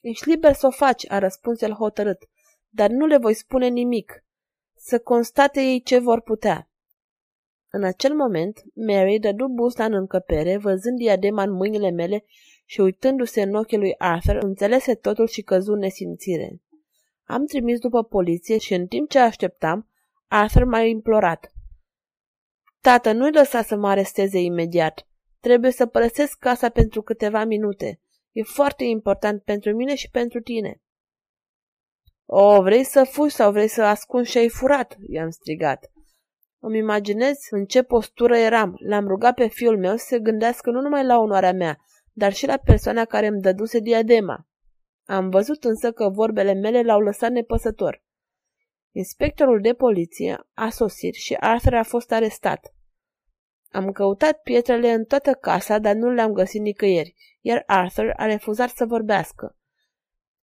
Ești 0.00 0.28
liber 0.28 0.52
să 0.52 0.66
o 0.66 0.70
faci, 0.70 1.10
a 1.10 1.18
răspuns 1.18 1.60
el 1.60 1.72
hotărât, 1.72 2.28
dar 2.68 2.90
nu 2.90 3.06
le 3.06 3.18
voi 3.18 3.34
spune 3.34 3.68
nimic. 3.68 4.24
Să 4.76 5.00
constate 5.00 5.60
ei 5.60 5.82
ce 5.82 5.98
vor 5.98 6.20
putea. 6.20 6.68
În 7.76 7.84
acel 7.84 8.14
moment, 8.14 8.62
Mary 8.74 9.18
dădu 9.18 9.46
busta 9.48 9.84
în 9.84 9.94
încăpere, 9.94 10.56
văzând 10.56 10.98
diadema 10.98 11.42
în 11.42 11.52
mâinile 11.52 11.90
mele 11.90 12.24
și 12.64 12.80
uitându-se 12.80 13.42
în 13.42 13.54
ochii 13.54 13.78
lui 13.78 13.94
Arthur, 13.98 14.34
înțelese 14.34 14.94
totul 14.94 15.26
și 15.26 15.42
căzu 15.42 15.72
în 15.72 15.78
nesimțire. 15.78 16.60
Am 17.24 17.46
trimis 17.46 17.78
după 17.78 18.04
poliție 18.04 18.58
și 18.58 18.74
în 18.74 18.86
timp 18.86 19.08
ce 19.08 19.18
așteptam, 19.18 19.88
Arthur 20.26 20.64
m-a 20.64 20.80
implorat. 20.80 21.52
Tată, 22.80 23.12
nu-i 23.12 23.32
lăsa 23.32 23.62
să 23.62 23.76
mă 23.76 23.88
aresteze 23.88 24.38
imediat. 24.38 25.06
Trebuie 25.40 25.70
să 25.70 25.86
părăsesc 25.86 26.38
casa 26.38 26.68
pentru 26.68 27.02
câteva 27.02 27.44
minute. 27.44 28.00
E 28.32 28.42
foarte 28.42 28.84
important 28.84 29.42
pentru 29.42 29.74
mine 29.74 29.94
și 29.94 30.10
pentru 30.10 30.40
tine. 30.40 30.82
O, 32.26 32.62
vrei 32.62 32.84
să 32.84 33.04
fugi 33.04 33.34
sau 33.34 33.52
vrei 33.52 33.68
să 33.68 33.82
ascunzi 33.82 34.30
și 34.30 34.38
ai 34.38 34.48
furat? 34.48 34.96
i-am 35.08 35.30
strigat. 35.30 35.93
Îmi 36.66 36.78
imaginez 36.78 37.38
în 37.50 37.64
ce 37.64 37.82
postură 37.82 38.36
eram. 38.36 38.76
L-am 38.78 39.06
rugat 39.06 39.34
pe 39.34 39.46
fiul 39.46 39.78
meu 39.78 39.96
să 39.96 40.04
se 40.08 40.18
gândească 40.18 40.70
nu 40.70 40.80
numai 40.80 41.04
la 41.04 41.18
onoarea 41.18 41.52
mea, 41.52 41.78
dar 42.12 42.32
și 42.32 42.46
la 42.46 42.56
persoana 42.56 43.04
care 43.04 43.26
îmi 43.26 43.40
dăduse 43.40 43.78
diadema. 43.78 44.46
Am 45.04 45.28
văzut 45.30 45.64
însă 45.64 45.92
că 45.92 46.08
vorbele 46.08 46.52
mele 46.52 46.82
l-au 46.82 47.00
lăsat 47.00 47.30
nepăsător. 47.30 48.02
Inspectorul 48.90 49.60
de 49.60 49.72
poliție 49.72 50.46
a 50.54 50.68
sosit 50.68 51.14
și 51.14 51.34
Arthur 51.34 51.74
a 51.74 51.82
fost 51.82 52.12
arestat. 52.12 52.74
Am 53.70 53.92
căutat 53.92 54.42
pietrele 54.42 54.92
în 54.92 55.04
toată 55.04 55.32
casa, 55.32 55.78
dar 55.78 55.94
nu 55.94 56.10
le-am 56.10 56.32
găsit 56.32 56.60
nicăieri, 56.60 57.14
iar 57.40 57.62
Arthur 57.66 58.12
a 58.16 58.24
refuzat 58.24 58.68
să 58.68 58.84
vorbească. 58.84 59.56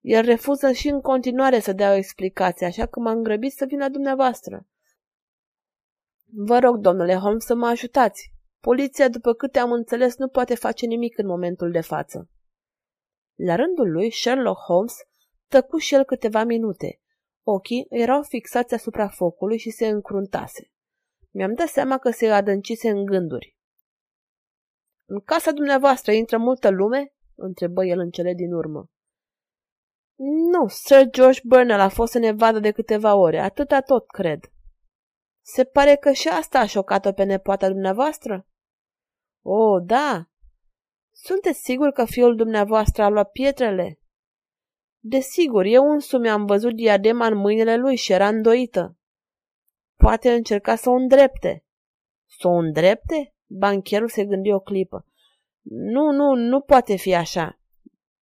El 0.02 0.24
refuză 0.24 0.72
și 0.72 0.88
în 0.88 1.02
continuare 1.02 1.60
să 1.60 1.74
dea 1.74 1.92
o 1.92 1.96
explicație, 1.96 2.66
așa 2.66 2.86
că 2.86 3.00
m-am 3.00 3.22
grăbit 3.22 3.52
să 3.52 3.66
vin 3.66 3.80
la 3.80 3.90
dumneavoastră. 3.90 4.66
Vă 6.34 6.60
rog, 6.60 6.78
domnule 6.78 7.16
Holmes, 7.16 7.46
să 7.46 7.56
mă 7.56 7.68
ajutați. 7.68 8.34
Poliția, 8.60 9.10
după 9.10 9.34
câte 9.34 9.60
am 9.60 9.72
înțeles, 9.72 10.18
nu 10.18 10.28
poate 10.28 10.56
face 10.56 10.86
nimic 10.86 11.18
în 11.18 11.26
momentul 11.26 11.72
de 11.72 11.82
față. 11.82 12.30
La 13.36 13.56
rândul 13.56 13.92
lui, 13.92 14.12
Sherlock 14.12 14.60
Holmes 14.60 14.94
tăcu 15.48 15.78
și 15.78 15.94
el 15.94 16.04
câteva 16.04 16.44
minute. 16.44 17.00
Ochii 17.44 17.86
erau 17.90 18.24
fixați 18.24 18.74
asupra 18.74 19.08
focului 19.08 19.58
și 19.58 19.70
se 19.70 19.88
încruntase. 19.88 20.72
Mi-am 21.32 21.54
dat 21.54 21.68
seama 21.68 21.98
că 21.98 22.10
se 22.10 22.28
adâncise 22.28 22.90
în 22.90 23.06
gânduri. 23.06 23.58
În 25.06 25.20
casa 25.20 25.52
dumneavoastră 25.52 26.12
intră 26.12 26.38
multă 26.38 26.70
lume?" 26.70 27.14
întrebă 27.36 27.86
el 27.86 28.00
în 28.00 28.10
cele 28.10 28.34
din 28.34 28.54
urmă. 28.54 28.90
Nu, 30.52 30.68
Sir 30.68 31.10
George 31.10 31.40
Burnell 31.44 31.80
a 31.80 31.90
fost 31.90 32.14
în 32.14 32.22
nevadă 32.22 32.60
de 32.60 32.72
câteva 32.72 33.16
ore, 33.16 33.40
atâta 33.40 33.82
tot, 33.82 34.08
cred. 34.08 34.52
Se 35.42 35.64
pare 35.64 35.96
că 35.96 36.12
și 36.12 36.28
asta 36.28 36.60
a 36.60 36.66
șocat-o 36.66 37.12
pe 37.12 37.24
nepoata 37.24 37.68
dumneavoastră? 37.70 38.48
O, 39.42 39.80
da. 39.80 40.30
Sunteți 41.12 41.60
sigur 41.60 41.92
că 41.92 42.06
fiul 42.06 42.36
dumneavoastră 42.36 43.04
a 43.04 43.10
luat 43.10 43.32
pietrele? 43.32 44.00
Desigur, 45.04 45.66
eu 45.66 45.92
însumi 45.92 46.30
am 46.30 46.46
văzut 46.46 46.76
diadema 46.76 47.26
în 47.26 47.38
mâinile 47.38 47.76
lui 47.76 47.96
și 47.96 48.12
era 48.12 48.28
îndoită. 48.28 48.98
Poate 49.96 50.34
încerca 50.34 50.76
să 50.76 50.90
o 50.90 50.94
îndrepte. 50.94 51.66
Să 52.40 52.48
o 52.48 52.52
îndrepte? 52.52 53.36
Bancherul 53.46 54.10
se 54.10 54.26
gândi 54.26 54.52
o 54.52 54.60
clipă. 54.60 55.06
Nu, 55.62 56.12
nu, 56.12 56.36
nu 56.36 56.62
poate 56.62 56.96
fi 56.96 57.16
așa. 57.16 57.60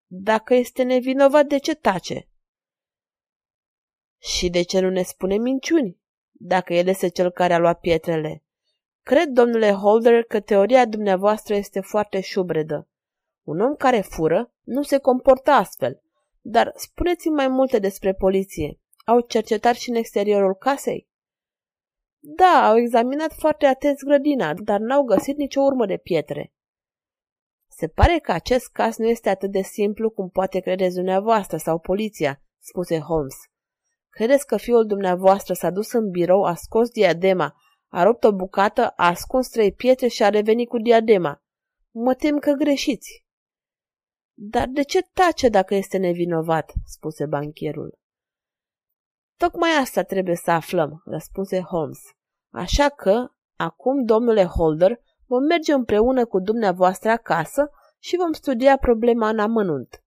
Dacă 0.06 0.54
este 0.54 0.84
nevinovat, 0.84 1.46
de 1.46 1.58
ce 1.58 1.76
tace? 1.76 2.30
Și 4.18 4.50
de 4.50 4.62
ce 4.62 4.80
nu 4.80 4.90
ne 4.90 5.02
spune 5.02 5.38
minciuni? 5.38 6.00
Dacă 6.40 6.74
el 6.74 6.88
este 6.88 7.08
cel 7.08 7.32
care 7.32 7.54
a 7.54 7.58
luat 7.58 7.80
pietrele. 7.80 8.44
Cred, 9.04 9.28
domnule 9.28 9.72
Holder, 9.72 10.24
că 10.24 10.40
teoria 10.40 10.86
dumneavoastră 10.86 11.56
este 11.56 11.80
foarte 11.80 12.22
șubredă. 12.22 12.90
Un 13.44 13.60
om 13.60 13.76
care 13.76 14.02
fură 14.02 14.54
nu 14.64 14.82
se 14.82 14.98
comportă 14.98 15.52
astfel. 15.52 16.02
Dar 16.42 16.72
spuneți-mi 16.76 17.36
mai 17.36 17.48
multe 17.48 17.80
despre 17.80 18.14
poliție. 18.14 18.80
Au 19.06 19.20
cercetat 19.20 19.76
și 19.76 19.90
în 19.90 19.96
exteriorul 19.96 20.56
casei? 20.56 21.10
Da, 22.20 22.68
au 22.70 22.78
examinat 22.78 23.34
foarte 23.34 23.66
atent 23.66 24.04
grădina, 24.04 24.54
dar 24.54 24.80
n-au 24.80 25.04
găsit 25.04 25.38
nicio 25.38 25.62
urmă 25.62 25.86
de 25.86 25.98
pietre. 25.98 26.54
Se 27.68 27.88
pare 27.88 28.20
că 28.20 28.32
acest 28.32 28.68
caz 28.72 28.98
nu 28.98 29.06
este 29.06 29.30
atât 29.30 29.52
de 29.52 29.62
simplu 29.62 30.10
cum 30.10 30.30
poate 30.30 30.60
credeți 30.60 30.96
dumneavoastră 30.96 31.58
sau 31.58 31.80
poliția, 31.80 32.42
spuse 32.60 33.00
Holmes. 33.00 33.36
Credeți 34.18 34.46
că 34.46 34.58
fiul 34.58 34.86
dumneavoastră 34.86 35.54
s-a 35.54 35.70
dus 35.70 35.92
în 35.92 36.10
birou, 36.10 36.44
a 36.44 36.56
scos 36.56 36.90
diadema, 36.90 37.56
a 37.88 38.04
rupt 38.04 38.24
o 38.24 38.34
bucată, 38.34 38.88
a 38.88 39.08
ascuns 39.08 39.50
trei 39.50 39.74
pietre 39.74 40.08
și 40.08 40.24
a 40.24 40.30
revenit 40.30 40.70
cu 40.70 40.78
diadema. 40.78 41.42
Mă 41.92 42.14
tem 42.14 42.38
că 42.38 42.52
greșiți. 42.52 43.26
Dar 44.34 44.68
de 44.68 44.82
ce 44.82 45.00
tace 45.14 45.50
dacă 45.50 45.76
este 45.76 45.98
nevinovat? 45.98 46.74
spuse 46.86 47.26
bancherul. 47.26 48.00
Tocmai 49.36 49.70
asta 49.82 50.04
trebuie 50.04 50.36
să 50.36 50.52
aflăm, 50.52 51.02
răspunse 51.06 51.62
Holmes. 51.62 52.00
Așa 52.54 52.90
că, 52.90 53.28
acum, 53.56 54.04
domnule 54.06 54.44
Holder, 54.44 55.00
vom 55.26 55.44
merge 55.44 55.74
împreună 55.74 56.26
cu 56.26 56.40
dumneavoastră 56.40 57.10
acasă 57.10 57.70
și 58.00 58.18
vom 58.18 58.32
studia 58.32 58.78
problema 58.78 59.30
în 59.30 59.40
amănunt. 59.40 60.04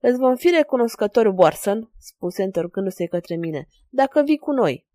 Îți 0.00 0.18
vom 0.18 0.36
fi 0.36 0.50
recunoscători, 0.50 1.28
Watson, 1.36 1.92
spuse 1.98 2.42
întorcându-se 2.42 3.06
către 3.06 3.36
mine, 3.36 3.68
dacă 3.88 4.22
vii 4.22 4.38
cu 4.38 4.50
noi. 4.50 4.86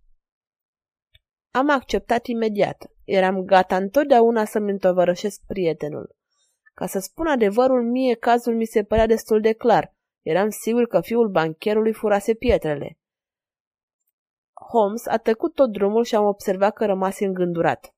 Am 1.51 1.69
acceptat 1.69 2.25
imediat. 2.25 2.91
Eram 3.03 3.41
gata 3.45 3.75
întotdeauna 3.75 4.45
să-mi 4.45 4.71
întovărășesc 4.71 5.41
prietenul. 5.47 6.15
Ca 6.73 6.85
să 6.85 6.99
spun 6.99 7.27
adevărul, 7.27 7.83
mie 7.83 8.15
cazul 8.15 8.55
mi 8.55 8.65
se 8.65 8.83
părea 8.83 9.05
destul 9.05 9.41
de 9.41 9.53
clar. 9.53 9.95
Eram 10.21 10.49
sigur 10.49 10.87
că 10.87 11.01
fiul 11.01 11.29
bancherului 11.29 11.93
furase 11.93 12.33
pietrele. 12.33 12.97
Holmes 14.71 15.05
a 15.05 15.17
tăcut 15.17 15.53
tot 15.53 15.71
drumul 15.71 16.03
și 16.03 16.15
am 16.15 16.25
observat 16.25 16.73
că 16.73 16.85
rămase 16.85 17.25
îngândurat. 17.25 17.95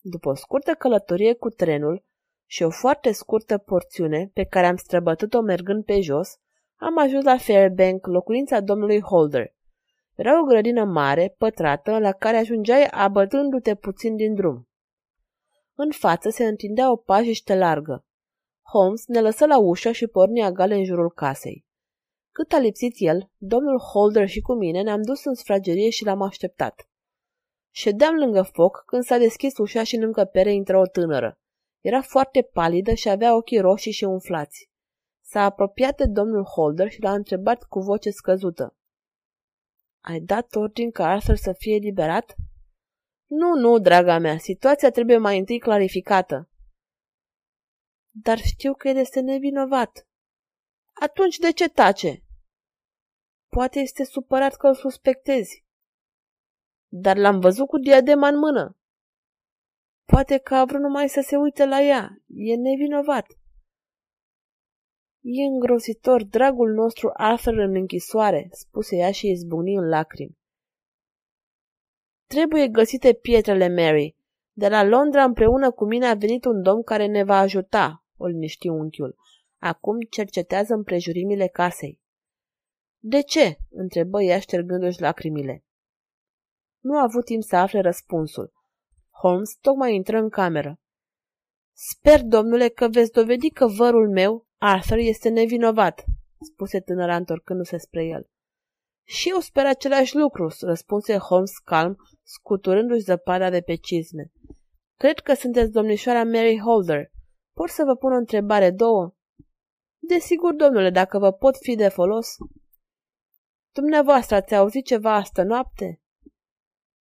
După 0.00 0.28
o 0.28 0.34
scurtă 0.34 0.72
călătorie 0.72 1.34
cu 1.34 1.48
trenul 1.48 2.04
și 2.50 2.62
o 2.62 2.70
foarte 2.70 3.12
scurtă 3.12 3.58
porțiune 3.58 4.30
pe 4.34 4.44
care 4.44 4.66
am 4.66 4.76
străbătut-o 4.76 5.40
mergând 5.40 5.84
pe 5.84 6.00
jos, 6.00 6.36
am 6.76 6.98
ajuns 6.98 7.24
la 7.24 7.38
Fairbank, 7.38 8.06
locuința 8.06 8.60
domnului 8.60 9.00
Holder. 9.00 9.54
Era 10.14 10.40
o 10.40 10.44
grădină 10.44 10.84
mare, 10.84 11.34
pătrată, 11.38 11.98
la 11.98 12.12
care 12.12 12.36
ajungeai 12.36 12.88
abătându-te 12.90 13.74
puțin 13.74 14.16
din 14.16 14.34
drum. 14.34 14.68
În 15.74 15.90
față 15.90 16.28
se 16.28 16.44
întindea 16.44 16.90
o 16.90 16.96
pajiște 16.96 17.54
largă. 17.54 18.04
Holmes 18.72 19.06
ne 19.06 19.20
lăsă 19.20 19.46
la 19.46 19.58
ușă 19.58 19.92
și 19.92 20.06
porni 20.06 20.42
agale 20.42 20.74
în 20.74 20.84
jurul 20.84 21.10
casei. 21.10 21.66
Cât 22.32 22.52
a 22.52 22.58
lipsit 22.58 22.94
el, 22.96 23.30
domnul 23.36 23.78
Holder 23.78 24.28
și 24.28 24.40
cu 24.40 24.54
mine 24.54 24.82
ne-am 24.82 25.02
dus 25.02 25.24
în 25.24 25.34
sfragerie 25.34 25.90
și 25.90 26.04
l-am 26.04 26.22
așteptat. 26.22 26.88
Ședeam 27.70 28.14
lângă 28.14 28.42
foc 28.42 28.82
când 28.86 29.02
s-a 29.02 29.18
deschis 29.18 29.58
ușa 29.58 29.82
și 29.82 29.94
în 29.94 30.02
încăpere 30.02 30.52
intră 30.52 30.78
o 30.78 30.86
tânără. 30.86 31.38
Era 31.80 32.02
foarte 32.02 32.42
palidă 32.42 32.94
și 32.94 33.08
avea 33.08 33.36
ochii 33.36 33.60
roșii 33.60 33.92
și 33.92 34.04
umflați. 34.04 34.70
S-a 35.24 35.42
apropiat 35.42 35.96
de 35.96 36.06
domnul 36.06 36.44
Holder 36.44 36.90
și 36.90 37.00
l-a 37.00 37.12
întrebat 37.12 37.62
cu 37.62 37.80
voce 37.80 38.10
scăzută. 38.10 38.76
Ai 40.00 40.20
dat 40.20 40.54
ordin 40.54 40.90
ca 40.90 41.08
Arthur 41.08 41.36
să 41.36 41.52
fie 41.58 41.76
liberat? 41.76 42.34
Nu, 43.26 43.54
nu, 43.54 43.78
draga 43.78 44.18
mea, 44.18 44.38
situația 44.38 44.90
trebuie 44.90 45.16
mai 45.16 45.38
întâi 45.38 45.58
clarificată. 45.58 46.50
Dar 48.10 48.38
știu 48.38 48.74
că 48.74 48.88
el 48.88 48.96
este 48.96 49.20
nevinovat. 49.20 50.08
Atunci 50.92 51.36
de 51.36 51.52
ce 51.52 51.68
tace? 51.68 52.24
Poate 53.48 53.78
este 53.78 54.04
supărat 54.04 54.56
că 54.56 54.66
îl 54.66 54.74
suspectezi. 54.74 55.64
Dar 56.88 57.16
l-am 57.16 57.40
văzut 57.40 57.66
cu 57.66 57.78
diadema 57.78 58.28
în 58.28 58.38
mână. 58.38 58.77
Poate 60.12 60.38
că 60.38 60.54
a 60.54 60.64
vrut 60.64 60.80
numai 60.80 61.08
să 61.08 61.20
se 61.20 61.36
uite 61.36 61.64
la 61.64 61.82
ea. 61.82 62.22
E 62.26 62.54
nevinovat. 62.54 63.26
E 65.20 65.42
îngrozitor, 65.42 66.24
dragul 66.24 66.72
nostru 66.72 67.10
Arthur 67.12 67.58
în 67.58 67.74
închisoare, 67.74 68.48
spuse 68.52 68.96
ea 68.96 69.10
și 69.10 69.30
izbucni 69.30 69.74
în 69.74 69.88
lacrimi. 69.88 70.38
Trebuie 72.26 72.68
găsite 72.68 73.12
pietrele, 73.12 73.68
Mary. 73.68 74.16
De 74.52 74.68
la 74.68 74.82
Londra 74.82 75.24
împreună 75.24 75.70
cu 75.70 75.84
mine 75.84 76.06
a 76.06 76.14
venit 76.14 76.44
un 76.44 76.62
domn 76.62 76.82
care 76.82 77.06
ne 77.06 77.24
va 77.24 77.38
ajuta, 77.38 78.04
o 78.16 78.26
liniști 78.26 78.68
unchiul. 78.68 79.16
Acum 79.58 80.00
cercetează 80.00 80.74
împrejurimile 80.74 81.46
casei. 81.46 82.00
De 82.98 83.22
ce? 83.22 83.58
întrebă 83.70 84.22
ea 84.22 84.38
ștergându-și 84.38 85.00
lacrimile. 85.00 85.64
Nu 86.80 86.98
a 86.98 87.02
avut 87.02 87.24
timp 87.24 87.42
să 87.42 87.56
afle 87.56 87.80
răspunsul. 87.80 88.56
Holmes 89.20 89.56
tocmai 89.60 89.94
intră 89.94 90.18
în 90.18 90.28
cameră. 90.28 90.80
Sper, 91.72 92.22
domnule, 92.22 92.68
că 92.68 92.88
veți 92.88 93.12
dovedi 93.12 93.50
că 93.50 93.66
vărul 93.66 94.10
meu, 94.10 94.46
Arthur, 94.58 94.96
este 94.96 95.28
nevinovat, 95.28 96.04
spuse 96.40 96.80
tânăra 96.80 97.16
întorcându-se 97.16 97.76
spre 97.76 98.04
el. 98.04 98.26
Și 99.06 99.28
eu 99.28 99.40
sper 99.40 99.66
același 99.66 100.16
lucru, 100.16 100.48
răspunse 100.60 101.16
Holmes 101.16 101.58
calm, 101.58 101.96
scuturându-și 102.22 103.04
zăpada 103.04 103.50
de 103.50 103.60
pe 103.60 103.74
cizme. 103.74 104.32
Cred 104.98 105.18
că 105.18 105.34
sunteți 105.34 105.70
domnișoara 105.70 106.24
Mary 106.24 106.60
Holder. 106.60 107.10
Pot 107.52 107.68
să 107.68 107.84
vă 107.84 107.94
pun 107.94 108.12
o 108.12 108.16
întrebare 108.16 108.70
două? 108.70 109.14
Desigur, 109.98 110.54
domnule, 110.54 110.90
dacă 110.90 111.18
vă 111.18 111.32
pot 111.32 111.56
fi 111.56 111.74
de 111.74 111.88
folos. 111.88 112.36
Dumneavoastră 113.72 114.36
ați 114.36 114.54
auzit 114.54 114.84
ceva 114.84 115.14
astă 115.14 115.42
noapte? 115.42 116.00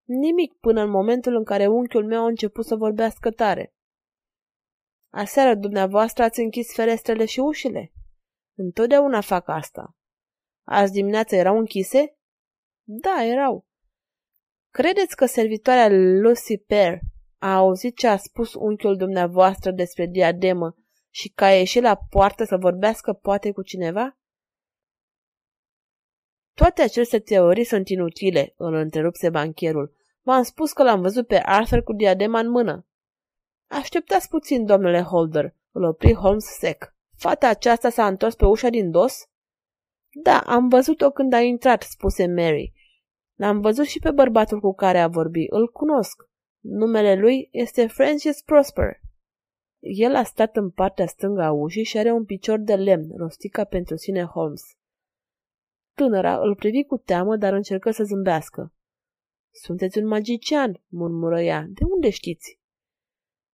Nimic 0.07 0.55
până 0.61 0.83
în 0.83 0.91
momentul 0.91 1.37
în 1.37 1.45
care 1.45 1.67
unchiul 1.67 2.07
meu 2.07 2.23
a 2.23 2.27
început 2.27 2.65
să 2.65 2.77
vorbească 2.77 3.31
tare. 3.31 3.75
Aseară 5.13 5.55
dumneavoastră 5.55 6.23
ați 6.23 6.41
închis 6.41 6.75
ferestrele 6.75 7.25
și 7.25 7.41
ușile? 7.41 7.93
Întotdeauna 8.55 9.21
fac 9.21 9.49
asta. 9.49 9.97
Azi 10.65 10.93
dimineață 10.93 11.37
erau 11.37 11.59
închise? 11.59 12.17
Da, 12.83 13.25
erau. 13.25 13.67
Credeți 14.73 15.17
că 15.17 15.27
servitoarea 15.27 15.89
Lucy 16.21 16.59
Pear 16.59 17.01
a 17.39 17.55
auzit 17.55 17.97
ce 17.97 18.07
a 18.07 18.17
spus 18.17 18.55
unchiul 18.55 18.97
dumneavoastră 18.97 19.71
despre 19.71 20.07
diademă 20.07 20.77
și 21.11 21.29
că 21.29 21.45
a 21.45 21.55
ieșit 21.55 21.83
la 21.83 21.97
poartă 22.11 22.45
să 22.45 22.57
vorbească 22.57 23.13
poate 23.13 23.53
cu 23.53 23.63
cineva? 23.63 24.19
Toate 26.61 26.83
aceste 26.83 27.19
teorii 27.19 27.65
sunt 27.65 27.89
inutile, 27.89 28.55
îl 28.57 28.75
întrerupse 28.75 29.31
bancherul. 29.31 29.95
V-am 30.23 30.43
spus 30.43 30.73
că 30.73 30.83
l-am 30.83 31.01
văzut 31.01 31.27
pe 31.27 31.43
Arthur 31.45 31.83
cu 31.83 31.93
diadema 31.93 32.39
în 32.39 32.51
mână. 32.51 32.87
Așteptați 33.67 34.29
puțin, 34.29 34.67
domnule 34.67 35.01
Holder, 35.01 35.55
îl 35.73 35.83
opri 35.83 36.15
Holmes 36.15 36.45
sec. 36.45 36.95
Fata 37.17 37.49
aceasta 37.49 37.89
s-a 37.89 38.07
întors 38.07 38.35
pe 38.35 38.45
ușa 38.45 38.69
din 38.69 38.91
dos? 38.91 39.29
Da, 40.23 40.41
am 40.41 40.69
văzut-o 40.69 41.11
când 41.11 41.33
a 41.33 41.41
intrat, 41.41 41.83
spuse 41.83 42.27
Mary. 42.27 42.73
L-am 43.35 43.61
văzut 43.61 43.87
și 43.87 43.99
pe 43.99 44.11
bărbatul 44.11 44.61
cu 44.61 44.75
care 44.75 44.99
a 44.99 45.09
vorbit. 45.09 45.51
Îl 45.51 45.69
cunosc. 45.69 46.29
Numele 46.61 47.15
lui 47.15 47.49
este 47.53 47.87
Francis 47.87 48.43
Prosper. 48.43 49.01
El 49.79 50.15
a 50.15 50.23
stat 50.23 50.57
în 50.57 50.71
partea 50.71 51.07
stângă 51.07 51.43
a 51.43 51.51
ușii 51.51 51.85
și 51.85 51.99
are 51.99 52.13
un 52.13 52.25
picior 52.25 52.59
de 52.59 52.75
lemn, 52.75 53.17
rostica 53.17 53.65
pentru 53.65 53.97
sine 53.97 54.23
Holmes. 54.23 54.63
Tânăra 55.97 56.39
îl 56.41 56.55
privi 56.55 56.85
cu 56.85 56.97
teamă, 56.97 57.37
dar 57.37 57.53
încercă 57.53 57.91
să 57.91 58.05
zâmbească. 58.05 58.73
Sunteți 59.51 59.99
un 59.99 60.07
magician, 60.07 60.83
murmură 60.89 61.41
ea. 61.41 61.65
De 61.69 61.85
unde 61.85 62.11
știți? 62.11 62.61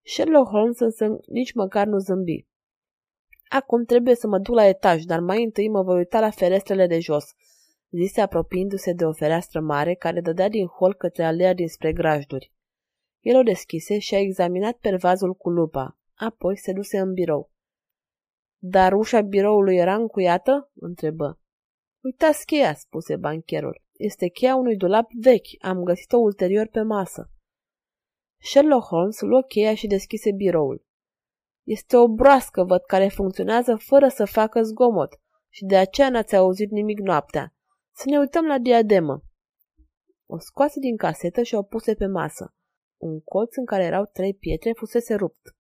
Sherlock 0.05 0.51
Holmes 0.51 0.79
însă 0.79 1.19
nici 1.27 1.53
măcar 1.53 1.87
nu 1.87 1.99
zâmbi. 1.99 2.47
Acum 3.49 3.85
trebuie 3.85 4.15
să 4.15 4.27
mă 4.27 4.39
duc 4.39 4.55
la 4.55 4.67
etaj, 4.67 5.03
dar 5.03 5.21
mai 5.21 5.43
întâi 5.43 5.69
mă 5.69 5.83
voi 5.83 5.97
uita 5.97 6.21
la 6.21 6.31
ferestrele 6.31 6.87
de 6.87 6.99
jos, 6.99 7.25
zise 7.91 8.21
apropiindu-se 8.21 8.93
de 8.93 9.05
o 9.05 9.13
fereastră 9.13 9.61
mare 9.61 9.95
care 9.95 10.21
dădea 10.21 10.49
din 10.49 10.67
hol 10.67 10.95
către 10.95 11.25
alea 11.25 11.55
dinspre 11.55 11.93
grajduri. 11.93 12.53
El 13.21 13.37
o 13.37 13.43
deschise 13.43 13.99
și 13.99 14.15
a 14.15 14.19
examinat 14.19 14.77
pervazul 14.77 15.35
cu 15.35 15.51
lupa, 15.51 15.99
apoi 16.15 16.57
se 16.57 16.73
duse 16.73 16.99
în 16.99 17.13
birou. 17.13 17.51
Dar 18.59 18.93
ușa 18.93 19.21
biroului 19.21 19.77
era 19.77 19.95
încuiată? 19.95 20.71
întrebă. 20.75 21.42
Uitați 22.05 22.47
cheia, 22.47 22.75
spuse 22.75 23.17
bancherul. 23.17 23.83
Este 23.93 24.29
cheia 24.29 24.57
unui 24.57 24.77
dulap 24.77 25.11
vechi. 25.21 25.65
Am 25.65 25.83
găsit-o 25.83 26.17
ulterior 26.17 26.67
pe 26.67 26.83
masă. 26.83 27.31
Sherlock 28.41 28.87
Holmes 28.87 29.21
luă 29.21 29.43
cheia 29.43 29.75
și 29.75 29.87
deschise 29.87 30.33
biroul. 30.33 30.85
Este 31.63 31.97
o 31.97 32.09
broască, 32.09 32.65
văd, 32.65 32.83
care 32.83 33.09
funcționează 33.09 33.77
fără 33.77 34.09
să 34.09 34.25
facă 34.25 34.63
zgomot 34.63 35.21
și 35.49 35.65
de 35.65 35.77
aceea 35.77 36.11
n-ați 36.11 36.37
auzit 36.37 36.71
nimic 36.71 36.99
noaptea. 36.99 37.55
Să 37.95 38.05
ne 38.07 38.19
uităm 38.19 38.47
la 38.47 38.59
diademă. 38.59 39.23
O 40.27 40.39
scoase 40.39 40.81
din 40.81 40.97
casetă 40.97 41.43
și 41.43 41.55
o 41.55 41.63
puse 41.63 41.95
pe 41.95 42.07
masă. 42.07 42.55
Un 42.97 43.21
colț 43.21 43.57
în 43.57 43.65
care 43.65 43.85
erau 43.85 44.05
trei 44.05 44.35
pietre 44.35 44.73
fusese 44.77 45.15
rupt. 45.15 45.57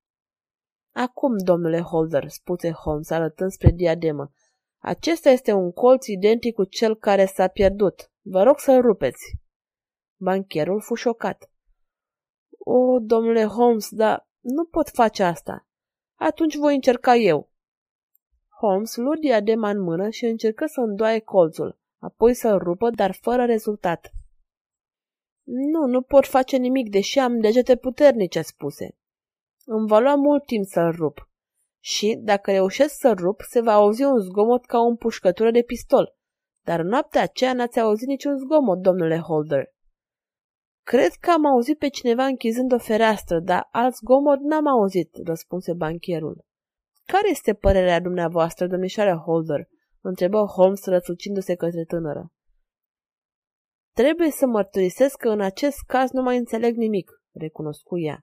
Acum, 0.94 1.36
domnule 1.36 1.80
Holder, 1.80 2.28
spuse 2.28 2.70
Holmes 2.70 3.10
arătând 3.10 3.50
spre 3.50 3.70
diademă, 3.70 4.32
acesta 4.82 5.30
este 5.30 5.52
un 5.52 5.72
colț 5.72 6.06
identic 6.06 6.54
cu 6.54 6.64
cel 6.64 6.96
care 6.96 7.24
s-a 7.24 7.48
pierdut. 7.48 8.12
Vă 8.20 8.42
rog 8.42 8.58
să-l 8.58 8.80
rupeți. 8.80 9.36
Bancherul 10.16 10.80
fu 10.80 10.94
șocat. 10.94 11.50
O, 12.58 12.98
domnule 12.98 13.44
Holmes, 13.44 13.88
dar 13.90 14.28
nu 14.40 14.64
pot 14.64 14.88
face 14.88 15.22
asta. 15.22 15.66
Atunci 16.18 16.56
voi 16.56 16.74
încerca 16.74 17.14
eu. 17.14 17.50
Holmes 18.60 18.96
luă 18.96 19.16
diadema 19.20 19.68
în 19.68 19.80
mână 19.80 20.10
și 20.10 20.24
încercă 20.24 20.66
să 20.66 20.80
îndoaie 20.80 21.18
colțul, 21.18 21.78
apoi 21.98 22.34
să-l 22.34 22.58
rupă, 22.58 22.90
dar 22.90 23.14
fără 23.20 23.44
rezultat. 23.44 24.10
Nu, 25.44 25.86
nu 25.86 26.02
pot 26.02 26.26
face 26.26 26.56
nimic, 26.56 26.90
deși 26.90 27.18
am 27.18 27.40
degete 27.40 27.76
puternice, 27.76 28.42
spuse. 28.42 28.96
Îmi 29.64 29.86
va 29.88 29.98
lua 29.98 30.14
mult 30.14 30.46
timp 30.46 30.64
să-l 30.64 30.90
rup. 30.90 31.30
Și, 31.84 32.18
dacă 32.22 32.50
reușesc 32.50 32.94
să 32.98 33.14
rup, 33.18 33.40
se 33.40 33.60
va 33.60 33.72
auzi 33.72 34.02
un 34.02 34.18
zgomot 34.18 34.64
ca 34.64 34.78
o 34.78 34.86
împușcătură 34.86 35.50
de 35.50 35.62
pistol. 35.62 36.14
Dar 36.64 36.80
în 36.80 36.86
noaptea 36.86 37.22
aceea 37.22 37.52
n-ați 37.52 37.80
auzit 37.80 38.06
niciun 38.06 38.38
zgomot, 38.38 38.78
domnule 38.78 39.18
Holder. 39.18 39.64
Cred 40.84 41.12
că 41.12 41.30
am 41.30 41.46
auzit 41.46 41.78
pe 41.78 41.88
cineva 41.88 42.24
închizând 42.24 42.72
o 42.72 42.78
fereastră, 42.78 43.40
dar 43.40 43.68
alt 43.70 43.94
zgomot 43.94 44.38
n-am 44.38 44.66
auzit, 44.66 45.16
răspunse 45.24 45.72
bancherul. 45.72 46.44
Care 47.04 47.30
este 47.30 47.54
părerea 47.54 48.00
dumneavoastră, 48.00 48.66
domnișoare 48.66 49.14
Holder? 49.14 49.68
întrebă 50.00 50.44
Holmes 50.44 50.84
răsucindu-se 50.84 51.54
către 51.54 51.84
tânără. 51.84 52.32
Trebuie 53.94 54.30
să 54.30 54.46
mărturisesc 54.46 55.16
că 55.16 55.28
în 55.28 55.40
acest 55.40 55.78
caz 55.86 56.10
nu 56.10 56.22
mai 56.22 56.36
înțeleg 56.36 56.76
nimic, 56.76 57.10
recunoscu 57.32 57.98
ea. 57.98 58.20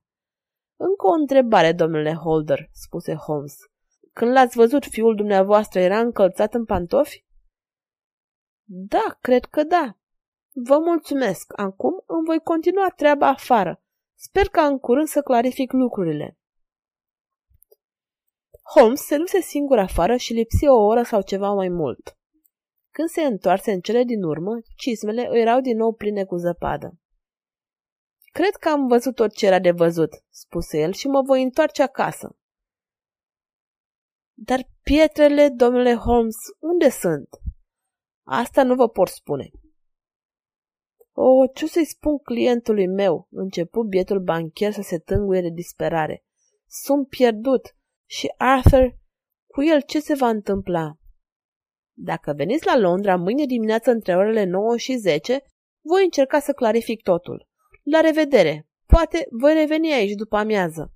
Încă 0.79 1.07
o 1.07 1.11
întrebare, 1.11 1.71
domnule 1.73 2.13
Holder, 2.13 2.69
spuse 2.71 3.13
Holmes. 3.13 3.55
Când 4.13 4.31
l-ați 4.31 4.55
văzut, 4.55 4.85
fiul 4.85 5.15
dumneavoastră 5.15 5.79
era 5.79 5.99
încălțat 5.99 6.53
în 6.53 6.65
pantofi? 6.65 7.25
Da, 8.63 9.17
cred 9.21 9.45
că 9.45 9.63
da. 9.63 9.97
Vă 10.53 10.77
mulțumesc. 10.77 11.53
Acum 11.55 12.03
îmi 12.05 12.25
voi 12.25 12.39
continua 12.39 12.93
treaba 12.95 13.27
afară. 13.27 13.81
Sper 14.15 14.47
ca 14.47 14.65
în 14.65 14.79
curând 14.79 15.07
să 15.07 15.21
clarific 15.21 15.71
lucrurile. 15.71 16.37
Holmes 18.75 19.01
se 19.01 19.17
duse 19.17 19.39
singur 19.41 19.77
afară 19.77 20.15
și 20.15 20.33
lipsi 20.33 20.67
o 20.67 20.83
oră 20.85 21.03
sau 21.03 21.21
ceva 21.21 21.49
mai 21.49 21.69
mult. 21.69 22.17
Când 22.91 23.09
se 23.09 23.21
întoarse 23.21 23.71
în 23.71 23.79
cele 23.79 24.03
din 24.03 24.23
urmă, 24.23 24.51
cismele 24.75 25.27
îi 25.29 25.39
erau 25.41 25.59
din 25.59 25.77
nou 25.77 25.93
pline 25.93 26.23
cu 26.23 26.35
zăpadă. 26.35 26.99
Cred 28.39 28.55
că 28.55 28.69
am 28.69 28.87
văzut 28.87 29.15
tot 29.15 29.33
ce 29.33 29.45
era 29.45 29.59
de 29.59 29.71
văzut, 29.71 30.09
spuse 30.29 30.79
el, 30.79 30.93
și 30.93 31.07
mă 31.07 31.21
voi 31.21 31.43
întoarce 31.43 31.83
acasă. 31.83 32.37
Dar 34.33 34.69
pietrele, 34.83 35.49
domnule 35.49 35.95
Holmes, 35.95 36.35
unde 36.59 36.89
sunt? 36.89 37.29
Asta 38.23 38.63
nu 38.63 38.75
vă 38.75 38.89
pot 38.89 39.07
spune. 39.07 39.49
O, 41.11 41.47
ce 41.53 41.67
să-i 41.67 41.85
spun 41.85 42.17
clientului 42.17 42.87
meu? 42.87 43.27
Început 43.31 43.87
bietul 43.87 44.19
bancher 44.19 44.71
să 44.71 44.81
se 44.81 44.97
tânguie 44.97 45.41
de 45.41 45.49
disperare. 45.49 46.23
Sunt 46.67 47.07
pierdut. 47.07 47.75
Și 48.09 48.33
Arthur, 48.37 48.97
cu 49.47 49.63
el 49.63 49.81
ce 49.81 49.99
se 49.99 50.13
va 50.13 50.29
întâmpla? 50.29 50.97
Dacă 51.97 52.33
veniți 52.33 52.65
la 52.65 52.77
Londra 52.77 53.15
mâine 53.15 53.45
dimineață 53.45 53.91
între 53.91 54.15
orele 54.15 54.43
9 54.43 54.77
și 54.77 54.95
10, 54.95 55.43
voi 55.81 56.03
încerca 56.03 56.39
să 56.39 56.53
clarific 56.53 57.01
totul. 57.01 57.48
La 57.91 58.01
revedere! 58.01 58.67
Poate 58.85 59.27
voi 59.29 59.53
reveni 59.53 59.93
aici 59.93 60.15
după 60.15 60.37
amiază. 60.37 60.93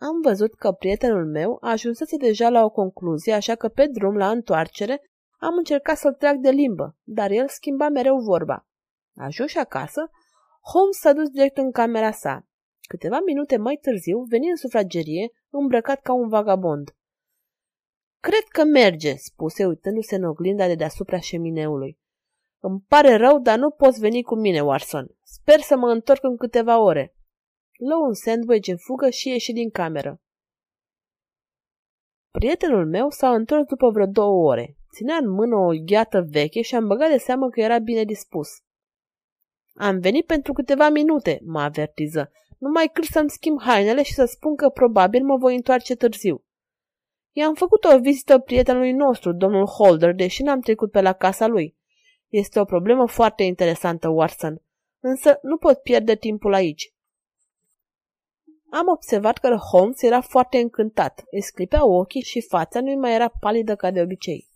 Am 0.00 0.20
văzut 0.22 0.54
că 0.54 0.72
prietenul 0.72 1.26
meu 1.26 1.58
ajunsese 1.60 2.16
deja 2.16 2.48
la 2.48 2.64
o 2.64 2.70
concluzie, 2.70 3.32
așa 3.32 3.54
că 3.54 3.68
pe 3.68 3.86
drum 3.86 4.16
la 4.16 4.30
întoarcere 4.30 5.10
am 5.38 5.54
încercat 5.56 5.96
să-l 5.96 6.14
trag 6.14 6.36
de 6.36 6.50
limbă, 6.50 6.96
dar 7.02 7.30
el 7.30 7.48
schimba 7.48 7.88
mereu 7.88 8.18
vorba. 8.18 8.66
Ajuns 9.16 9.54
acasă, 9.54 10.10
Holmes 10.72 10.96
s-a 10.96 11.12
dus 11.12 11.28
direct 11.28 11.56
în 11.56 11.70
camera 11.70 12.10
sa. 12.10 12.46
Câteva 12.80 13.20
minute 13.24 13.56
mai 13.56 13.78
târziu 13.80 14.20
veni 14.20 14.48
în 14.48 14.56
sufragerie, 14.56 15.30
îmbrăcat 15.50 16.00
ca 16.00 16.12
un 16.12 16.28
vagabond. 16.28 16.96
Cred 18.20 18.44
că 18.48 18.64
merge, 18.64 19.14
spuse 19.14 19.66
uitându-se 19.66 20.14
în 20.14 20.24
oglinda 20.24 20.66
de 20.66 20.74
deasupra 20.74 21.18
șemineului. 21.20 21.98
Îmi 22.60 22.80
pare 22.88 23.16
rău, 23.16 23.38
dar 23.38 23.58
nu 23.58 23.70
poți 23.70 24.00
veni 24.00 24.22
cu 24.22 24.34
mine, 24.34 24.60
Watson. 24.60 25.16
Sper 25.22 25.60
să 25.60 25.76
mă 25.76 25.88
întorc 25.88 26.24
în 26.24 26.36
câteva 26.36 26.78
ore. 26.78 27.14
Luă 27.78 28.06
un 28.06 28.14
sandwich 28.14 28.68
în 28.68 28.76
fugă 28.76 29.10
și 29.10 29.28
ieși 29.28 29.52
din 29.52 29.70
cameră. 29.70 30.20
Prietenul 32.30 32.86
meu 32.86 33.10
s-a 33.10 33.34
întors 33.34 33.64
după 33.64 33.90
vreo 33.90 34.06
două 34.06 34.50
ore. 34.50 34.76
Ținea 34.94 35.16
în 35.16 35.30
mână 35.30 35.56
o 35.56 35.72
gheată 35.84 36.26
veche 36.30 36.62
și 36.62 36.74
am 36.74 36.86
băgat 36.86 37.10
de 37.10 37.16
seamă 37.16 37.48
că 37.48 37.60
era 37.60 37.78
bine 37.78 38.04
dispus. 38.04 38.48
Am 39.74 39.98
venit 39.98 40.26
pentru 40.26 40.52
câteva 40.52 40.88
minute, 40.88 41.40
mă 41.44 41.60
avertiză, 41.60 42.30
numai 42.58 42.90
cât 42.92 43.04
să-mi 43.04 43.30
schimb 43.30 43.60
hainele 43.60 44.02
și 44.02 44.12
să 44.14 44.24
spun 44.24 44.56
că 44.56 44.68
probabil 44.68 45.24
mă 45.24 45.36
voi 45.36 45.54
întoarce 45.54 45.94
târziu. 45.94 46.44
I-am 47.32 47.54
făcut 47.54 47.84
o 47.84 47.98
vizită 47.98 48.38
prietenului 48.38 48.92
nostru, 48.92 49.32
domnul 49.32 49.66
Holder, 49.66 50.14
deși 50.14 50.42
n-am 50.42 50.60
trecut 50.60 50.90
pe 50.90 51.00
la 51.00 51.12
casa 51.12 51.46
lui. 51.46 51.77
Este 52.28 52.60
o 52.60 52.64
problemă 52.64 53.08
foarte 53.08 53.42
interesantă, 53.42 54.08
Watson, 54.08 54.62
însă 55.00 55.38
nu 55.42 55.56
pot 55.56 55.78
pierde 55.78 56.14
timpul 56.14 56.54
aici. 56.54 56.92
Am 58.70 58.88
observat 58.88 59.38
că 59.38 59.54
Holmes 59.54 60.02
era 60.02 60.20
foarte 60.20 60.58
încântat, 60.58 61.24
îi 61.30 61.42
sclipeau 61.42 61.92
ochii 61.92 62.22
și 62.22 62.46
fața 62.48 62.80
nu 62.80 62.98
mai 62.98 63.14
era 63.14 63.28
palidă 63.40 63.76
ca 63.76 63.90
de 63.90 64.00
obicei. 64.00 64.48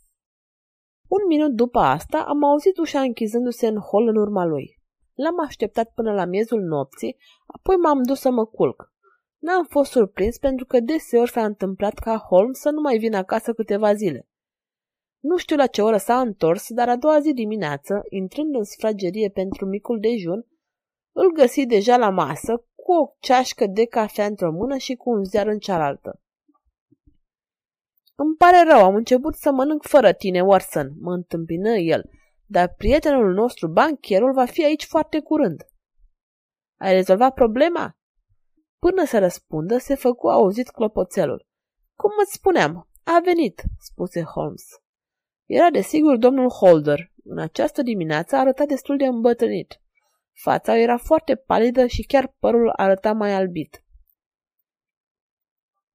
Un 1.08 1.26
minut 1.26 1.52
după 1.52 1.78
asta 1.78 2.18
am 2.18 2.44
auzit 2.44 2.76
ușa 2.76 3.00
închizându-se 3.00 3.66
în 3.66 3.78
hol 3.78 4.08
în 4.08 4.16
urma 4.16 4.44
lui. 4.44 4.80
L-am 5.14 5.40
așteptat 5.40 5.92
până 5.94 6.12
la 6.12 6.24
miezul 6.24 6.60
nopții, 6.60 7.16
apoi 7.46 7.76
m-am 7.76 8.02
dus 8.02 8.20
să 8.20 8.30
mă 8.30 8.46
culc. 8.46 8.92
N-am 9.38 9.64
fost 9.64 9.90
surprins 9.90 10.38
pentru 10.38 10.66
că 10.66 10.80
deseori 10.80 11.30
s-a 11.30 11.44
întâmplat 11.44 11.94
ca 11.94 12.16
Holmes 12.16 12.58
să 12.58 12.70
nu 12.70 12.80
mai 12.80 12.98
vină 12.98 13.16
acasă 13.16 13.52
câteva 13.52 13.94
zile. 13.94 14.28
Nu 15.22 15.36
știu 15.36 15.56
la 15.56 15.66
ce 15.66 15.82
oră 15.82 15.96
s-a 15.96 16.20
întors, 16.20 16.72
dar 16.72 16.88
a 16.88 16.96
doua 16.96 17.20
zi 17.20 17.32
dimineață, 17.32 18.02
intrând 18.08 18.54
în 18.54 18.64
sfragerie 18.64 19.28
pentru 19.28 19.66
micul 19.66 20.00
dejun, 20.00 20.46
îl 21.12 21.32
găsi 21.32 21.66
deja 21.66 21.96
la 21.96 22.10
masă, 22.10 22.64
cu 22.74 22.92
o 22.92 23.14
ceașcă 23.18 23.66
de 23.66 23.86
cafea 23.86 24.26
într-o 24.26 24.52
mână 24.52 24.76
și 24.76 24.94
cu 24.94 25.10
un 25.10 25.24
ziar 25.24 25.46
în 25.46 25.58
cealaltă. 25.58 26.20
Îmi 28.14 28.36
pare 28.36 28.62
rău, 28.62 28.84
am 28.84 28.94
început 28.94 29.34
să 29.34 29.52
mănânc 29.52 29.82
fără 29.82 30.12
tine, 30.12 30.42
Watson, 30.42 30.92
mă 31.00 31.12
întâmpină 31.12 31.70
el, 31.70 32.10
dar 32.46 32.74
prietenul 32.76 33.32
nostru, 33.32 33.68
bancherul, 33.68 34.32
va 34.32 34.44
fi 34.44 34.64
aici 34.64 34.84
foarte 34.84 35.20
curând. 35.20 35.66
Ai 36.80 36.92
rezolvat 36.92 37.34
problema? 37.34 37.96
Până 38.78 39.04
să 39.04 39.18
răspundă, 39.18 39.78
se 39.78 39.94
făcu 39.94 40.28
auzit 40.28 40.68
clopoțelul. 40.68 41.46
Cum 41.96 42.10
îți 42.22 42.32
spuneam, 42.32 42.88
a 43.04 43.20
venit, 43.24 43.62
spuse 43.78 44.22
Holmes. 44.22 44.81
Era 45.52 45.70
desigur 45.70 46.16
domnul 46.16 46.50
Holder. 46.50 47.12
În 47.24 47.38
această 47.38 47.82
dimineață 47.82 48.36
arăta 48.36 48.64
destul 48.64 48.96
de 48.96 49.06
îmbătrânit. 49.06 49.80
Fața 50.32 50.78
era 50.78 50.96
foarte 50.96 51.34
palidă 51.34 51.86
și 51.86 52.02
chiar 52.02 52.34
părul 52.38 52.72
arăta 52.76 53.12
mai 53.12 53.32
albit. 53.32 53.84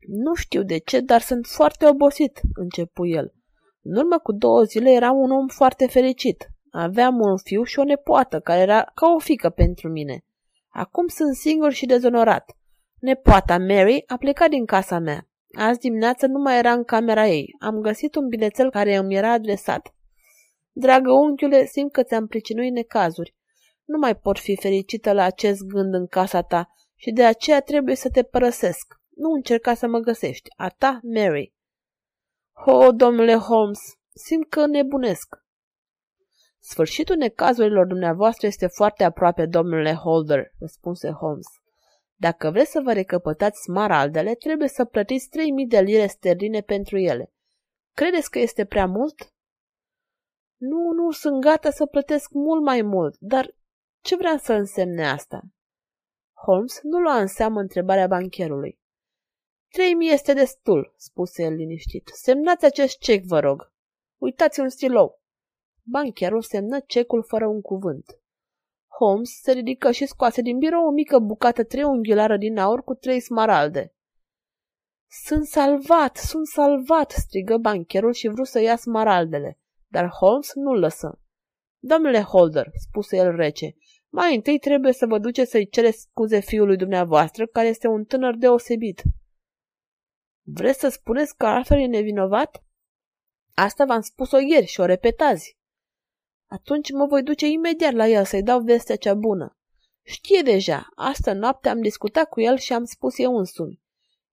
Nu 0.07 0.33
știu 0.33 0.63
de 0.63 0.77
ce, 0.77 0.99
dar 0.99 1.21
sunt 1.21 1.45
foarte 1.45 1.87
obosit, 1.87 2.39
începu 2.53 3.05
el. 3.05 3.33
În 3.81 3.95
urmă 3.95 4.19
cu 4.19 4.31
două 4.31 4.63
zile 4.63 4.91
era 4.91 5.11
un 5.11 5.31
om 5.31 5.47
foarte 5.47 5.87
fericit. 5.87 6.47
Aveam 6.71 7.19
un 7.19 7.37
fiu 7.37 7.63
și 7.63 7.79
o 7.79 7.83
nepoată, 7.83 8.39
care 8.39 8.59
era 8.59 8.91
ca 8.93 9.07
o 9.15 9.19
fică 9.19 9.49
pentru 9.49 9.89
mine. 9.89 10.25
Acum 10.69 11.07
sunt 11.07 11.35
singur 11.35 11.71
și 11.71 11.85
dezonorat. 11.85 12.57
Nepoata 12.99 13.57
Mary 13.57 14.03
a 14.07 14.17
plecat 14.17 14.49
din 14.49 14.65
casa 14.65 14.99
mea. 14.99 15.26
Azi 15.53 15.79
dimineață 15.79 16.27
nu 16.27 16.39
mai 16.39 16.57
era 16.57 16.71
în 16.71 16.83
camera 16.83 17.27
ei. 17.27 17.55
Am 17.59 17.81
găsit 17.81 18.15
un 18.15 18.27
bilețel 18.27 18.69
care 18.71 18.95
îmi 18.95 19.15
era 19.15 19.31
adresat. 19.31 19.95
Dragă 20.71 21.11
unchiule, 21.11 21.65
simt 21.65 21.91
că 21.91 22.03
ți-am 22.03 22.27
pricinuit 22.27 22.71
necazuri. 22.71 23.35
Nu 23.85 23.97
mai 23.97 24.15
pot 24.15 24.39
fi 24.39 24.55
fericită 24.55 25.11
la 25.11 25.23
acest 25.23 25.61
gând 25.61 25.93
în 25.93 26.07
casa 26.07 26.41
ta 26.41 26.69
și 26.95 27.11
de 27.11 27.25
aceea 27.25 27.61
trebuie 27.61 27.95
să 27.95 28.09
te 28.09 28.23
părăsesc. 28.23 28.95
Nu 29.15 29.31
încerca 29.31 29.73
să 29.73 29.87
mă 29.87 29.99
găsești. 29.99 30.49
A 30.55 30.69
ta, 30.69 30.99
Mary. 31.03 31.53
Ho, 32.65 32.91
domnule 32.91 33.35
Holmes, 33.35 33.79
simt 34.13 34.49
că 34.49 34.65
nebunesc. 34.65 35.35
Sfârșitul 36.59 37.15
necazurilor 37.15 37.85
dumneavoastră 37.85 38.47
este 38.47 38.67
foarte 38.67 39.03
aproape, 39.03 39.45
domnule 39.45 39.93
Holder, 39.93 40.51
răspunse 40.59 41.09
Holmes. 41.11 41.47
Dacă 42.19 42.51
vreți 42.51 42.71
să 42.71 42.81
vă 42.81 42.93
recăpătați 42.93 43.61
smaraldele, 43.61 44.35
trebuie 44.35 44.67
să 44.67 44.85
plătiți 44.85 45.29
3000 45.29 45.67
de 45.67 45.79
lire 45.79 46.07
sterline 46.07 46.61
pentru 46.61 46.97
ele. 46.97 47.33
Credeți 47.93 48.29
că 48.29 48.39
este 48.39 48.65
prea 48.65 48.85
mult? 48.85 49.33
Nu, 50.59 50.91
nu, 50.91 51.11
sunt 51.11 51.41
gata 51.41 51.69
să 51.69 51.85
plătesc 51.85 52.31
mult 52.31 52.63
mai 52.63 52.81
mult, 52.81 53.15
dar 53.19 53.55
ce 54.03 54.15
vrea 54.15 54.37
să 54.37 54.53
însemne 54.53 55.07
asta? 55.07 55.41
Holmes 56.45 56.79
nu 56.81 56.99
lua 56.99 57.19
în 57.19 57.27
seamă 57.27 57.59
întrebarea 57.59 58.07
bancherului. 58.07 58.79
Trei 59.67 59.93
mii 59.93 60.11
este 60.11 60.33
destul, 60.33 60.93
spuse 60.97 61.43
el 61.43 61.53
liniștit. 61.53 62.09
Semnați 62.13 62.65
acest 62.65 62.97
cec, 62.97 63.23
vă 63.23 63.39
rog. 63.39 63.71
Uitați 64.17 64.59
un 64.59 64.69
stilou. 64.69 65.21
Bancherul 65.83 66.41
semnă 66.41 66.79
cecul 66.79 67.23
fără 67.23 67.47
un 67.47 67.61
cuvânt. 67.61 68.19
Holmes 68.97 69.39
se 69.41 69.51
ridică 69.51 69.91
și 69.91 70.05
scoase 70.05 70.41
din 70.41 70.57
birou 70.57 70.85
o 70.85 70.91
mică 70.91 71.19
bucată 71.19 71.63
triunghiulară 71.63 72.37
din 72.37 72.57
aur 72.57 72.83
cu 72.83 72.93
trei 72.93 73.19
smaralde. 73.19 73.93
Sunt 75.25 75.45
salvat, 75.45 76.17
sunt 76.17 76.47
salvat, 76.47 77.11
strigă 77.11 77.57
bancherul 77.57 78.13
și 78.13 78.27
vrut 78.27 78.47
să 78.47 78.59
ia 78.59 78.75
smaraldele, 78.75 79.59
dar 79.87 80.09
Holmes 80.09 80.51
nu-l 80.53 80.79
lăsă. 80.79 81.21
Domnule 81.79 82.21
Holder, 82.21 82.71
spuse 82.73 83.17
el 83.17 83.35
rece, 83.35 83.75
mai 84.09 84.35
întâi 84.35 84.59
trebuie 84.59 84.93
să 84.93 85.05
vă 85.05 85.19
duceți 85.19 85.51
să-i 85.51 85.69
cere 85.69 85.91
scuze 85.91 86.39
fiului 86.39 86.77
dumneavoastră, 86.77 87.47
care 87.47 87.67
este 87.67 87.87
un 87.87 88.03
tânăr 88.03 88.35
deosebit. 88.35 89.01
Vreți 90.41 90.79
să 90.79 90.89
spuneți 90.89 91.37
că 91.37 91.45
Arthur 91.45 91.77
e 91.77 91.85
nevinovat? 91.85 92.63
Asta 93.53 93.85
v-am 93.85 94.01
spus-o 94.01 94.37
ieri 94.37 94.65
și 94.65 94.79
o 94.79 94.85
repetați. 94.85 95.56
Atunci 96.47 96.91
mă 96.91 97.05
voi 97.05 97.23
duce 97.23 97.47
imediat 97.47 97.93
la 97.93 98.07
el 98.07 98.25
să-i 98.25 98.43
dau 98.43 98.59
vestea 98.59 98.95
cea 98.95 99.13
bună. 99.13 99.57
Știe 100.03 100.41
deja, 100.41 100.87
asta 100.95 101.33
noapte 101.33 101.69
am 101.69 101.81
discutat 101.81 102.29
cu 102.29 102.41
el 102.41 102.57
și 102.57 102.73
am 102.73 102.83
spus 102.83 103.17
eu 103.17 103.37
însumi. 103.37 103.81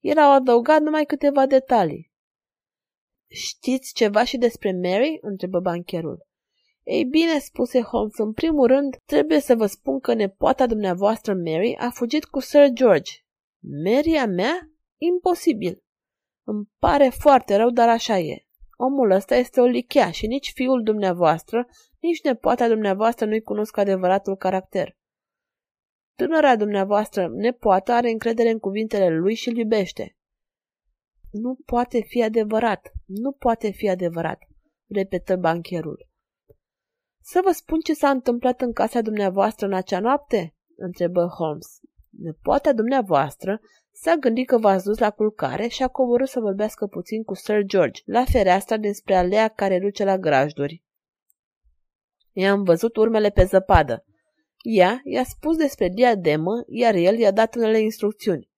El 0.01 0.19
a 0.19 0.33
adăugat 0.33 0.81
numai 0.83 1.05
câteva 1.05 1.47
detalii. 1.47 2.13
Știți 3.27 3.95
ceva 3.95 4.25
și 4.25 4.37
despre 4.37 4.73
Mary? 4.73 5.19
întrebă 5.21 5.61
bancherul. 5.61 6.27
Ei 6.83 7.05
bine, 7.05 7.39
spuse 7.39 7.81
Holmes, 7.81 8.17
în 8.17 8.33
primul 8.33 8.67
rând, 8.67 8.97
trebuie 9.05 9.41
să 9.41 9.55
vă 9.55 9.67
spun 9.67 10.01
că 10.01 10.15
nepoata 10.15 10.67
dumneavoastră 10.67 11.35
Mary 11.35 11.77
a 11.79 11.91
fugit 11.91 12.25
cu 12.25 12.41
Sir 12.41 12.69
George. 12.69 13.13
Mary 13.85 14.17
a 14.17 14.27
mea? 14.27 14.71
Imposibil. 14.97 15.85
Îmi 16.43 16.71
pare 16.79 17.09
foarte 17.09 17.57
rău, 17.57 17.71
dar 17.71 17.89
așa 17.89 18.19
e. 18.19 18.44
Omul 18.77 19.11
ăsta 19.11 19.35
este 19.35 19.61
o 19.61 19.65
lichea 19.65 20.11
și 20.11 20.27
nici 20.27 20.53
fiul 20.53 20.83
dumneavoastră, 20.83 21.67
nici 22.01 22.23
nepoata 22.23 22.69
dumneavoastră 22.69 23.27
nu-i 23.27 23.43
cunosc 23.43 23.77
adevăratul 23.77 24.37
caracter. 24.37 24.97
Tânăra 26.15 26.57
dumneavoastră, 26.57 27.29
nepoată, 27.29 27.93
are 27.93 28.11
încredere 28.11 28.51
în 28.51 28.59
cuvintele 28.59 29.09
lui 29.09 29.35
și 29.35 29.49
îl 29.49 29.57
iubește. 29.57 30.17
Nu 31.31 31.59
poate 31.65 32.01
fi 32.01 32.23
adevărat, 32.23 32.93
nu 33.07 33.33
poate 33.33 33.71
fi 33.71 33.89
adevărat 33.89 34.39
repetă 34.89 35.37
bancherul. 35.37 36.09
Să 37.21 37.41
vă 37.45 37.51
spun 37.51 37.81
ce 37.81 37.95
s-a 37.95 38.11
întâmplat 38.11 38.61
în 38.61 38.73
casa 38.73 39.01
dumneavoastră 39.01 39.67
în 39.67 39.75
acea 39.75 40.01
noapte? 40.01 40.55
întrebă 40.77 41.27
Holmes. 41.27 41.81
Nepoata 42.11 42.73
dumneavoastră 42.73 43.61
s-a 43.97 44.15
gândit 44.15 44.47
că 44.47 44.59
v-ați 44.59 44.85
dus 44.85 44.99
la 44.99 45.11
culcare 45.11 45.67
și 45.67 45.83
a 45.83 45.89
coborât 45.89 46.29
să 46.29 46.41
vorbească 46.41 46.87
puțin 46.87 47.23
cu 47.23 47.35
Sir 47.35 47.63
George 47.63 48.03
la 48.05 48.25
fereastra 48.25 48.77
despre 48.77 49.15
alea 49.15 49.49
care 49.49 49.79
duce 49.79 50.05
la 50.05 50.19
grajduri. 50.19 50.83
I-am 52.33 52.63
văzut 52.63 52.97
urmele 52.97 53.31
pe 53.31 53.45
zăpadă. 53.45 54.05
Ea 54.63 55.01
i-a 55.05 55.25
spus 55.25 55.57
despre 55.57 55.89
diademă, 55.89 56.65
iar 56.67 56.95
el 56.95 57.19
i-a 57.19 57.31
dat 57.31 57.55
unele 57.55 57.81
instrucțiuni. 57.81 58.49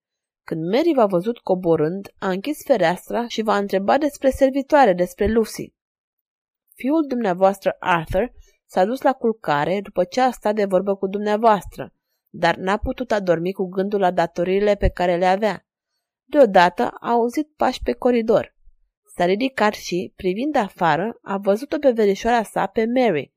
Când 0.44 0.72
Mary 0.72 0.92
v-a 0.94 1.07
văzut 1.07 1.38
coborând, 1.38 2.14
a 2.18 2.31
închis 2.31 2.62
fereastra 2.64 3.27
și 3.29 3.42
v-a 3.42 3.57
întrebat 3.57 4.01
despre 4.01 4.31
servitoare, 4.31 4.92
despre 4.92 5.27
Lucy. 5.27 5.75
Fiul 6.75 7.07
dumneavoastră, 7.07 7.77
Arthur, 7.79 8.33
s-a 8.66 8.85
dus 8.85 9.03
la 9.03 9.12
culcare 9.12 9.81
după 9.81 10.05
ce 10.05 10.20
a 10.20 10.31
stat 10.31 10.55
de 10.55 10.64
vorbă 10.64 10.94
cu 10.94 11.07
dumneavoastră, 11.07 11.92
dar 12.38 12.57
n-a 12.57 12.77
putut 12.77 13.12
adormi 13.12 13.53
cu 13.53 13.64
gândul 13.64 14.01
la 14.01 14.11
datoriile 14.11 14.75
pe 14.75 14.88
care 14.88 15.16
le 15.16 15.27
avea. 15.27 15.66
Deodată 16.25 16.83
a 17.01 17.11
auzit 17.11 17.49
pași 17.57 17.83
pe 17.83 17.92
coridor. 17.92 18.55
S-a 19.16 19.25
ridicat 19.25 19.72
și, 19.72 20.12
privind 20.16 20.57
afară, 20.57 21.18
a 21.22 21.37
văzut-o 21.37 21.79
pe 21.79 21.90
verișoara 21.90 22.42
sa, 22.42 22.66
pe 22.66 22.87
Mary. 22.94 23.35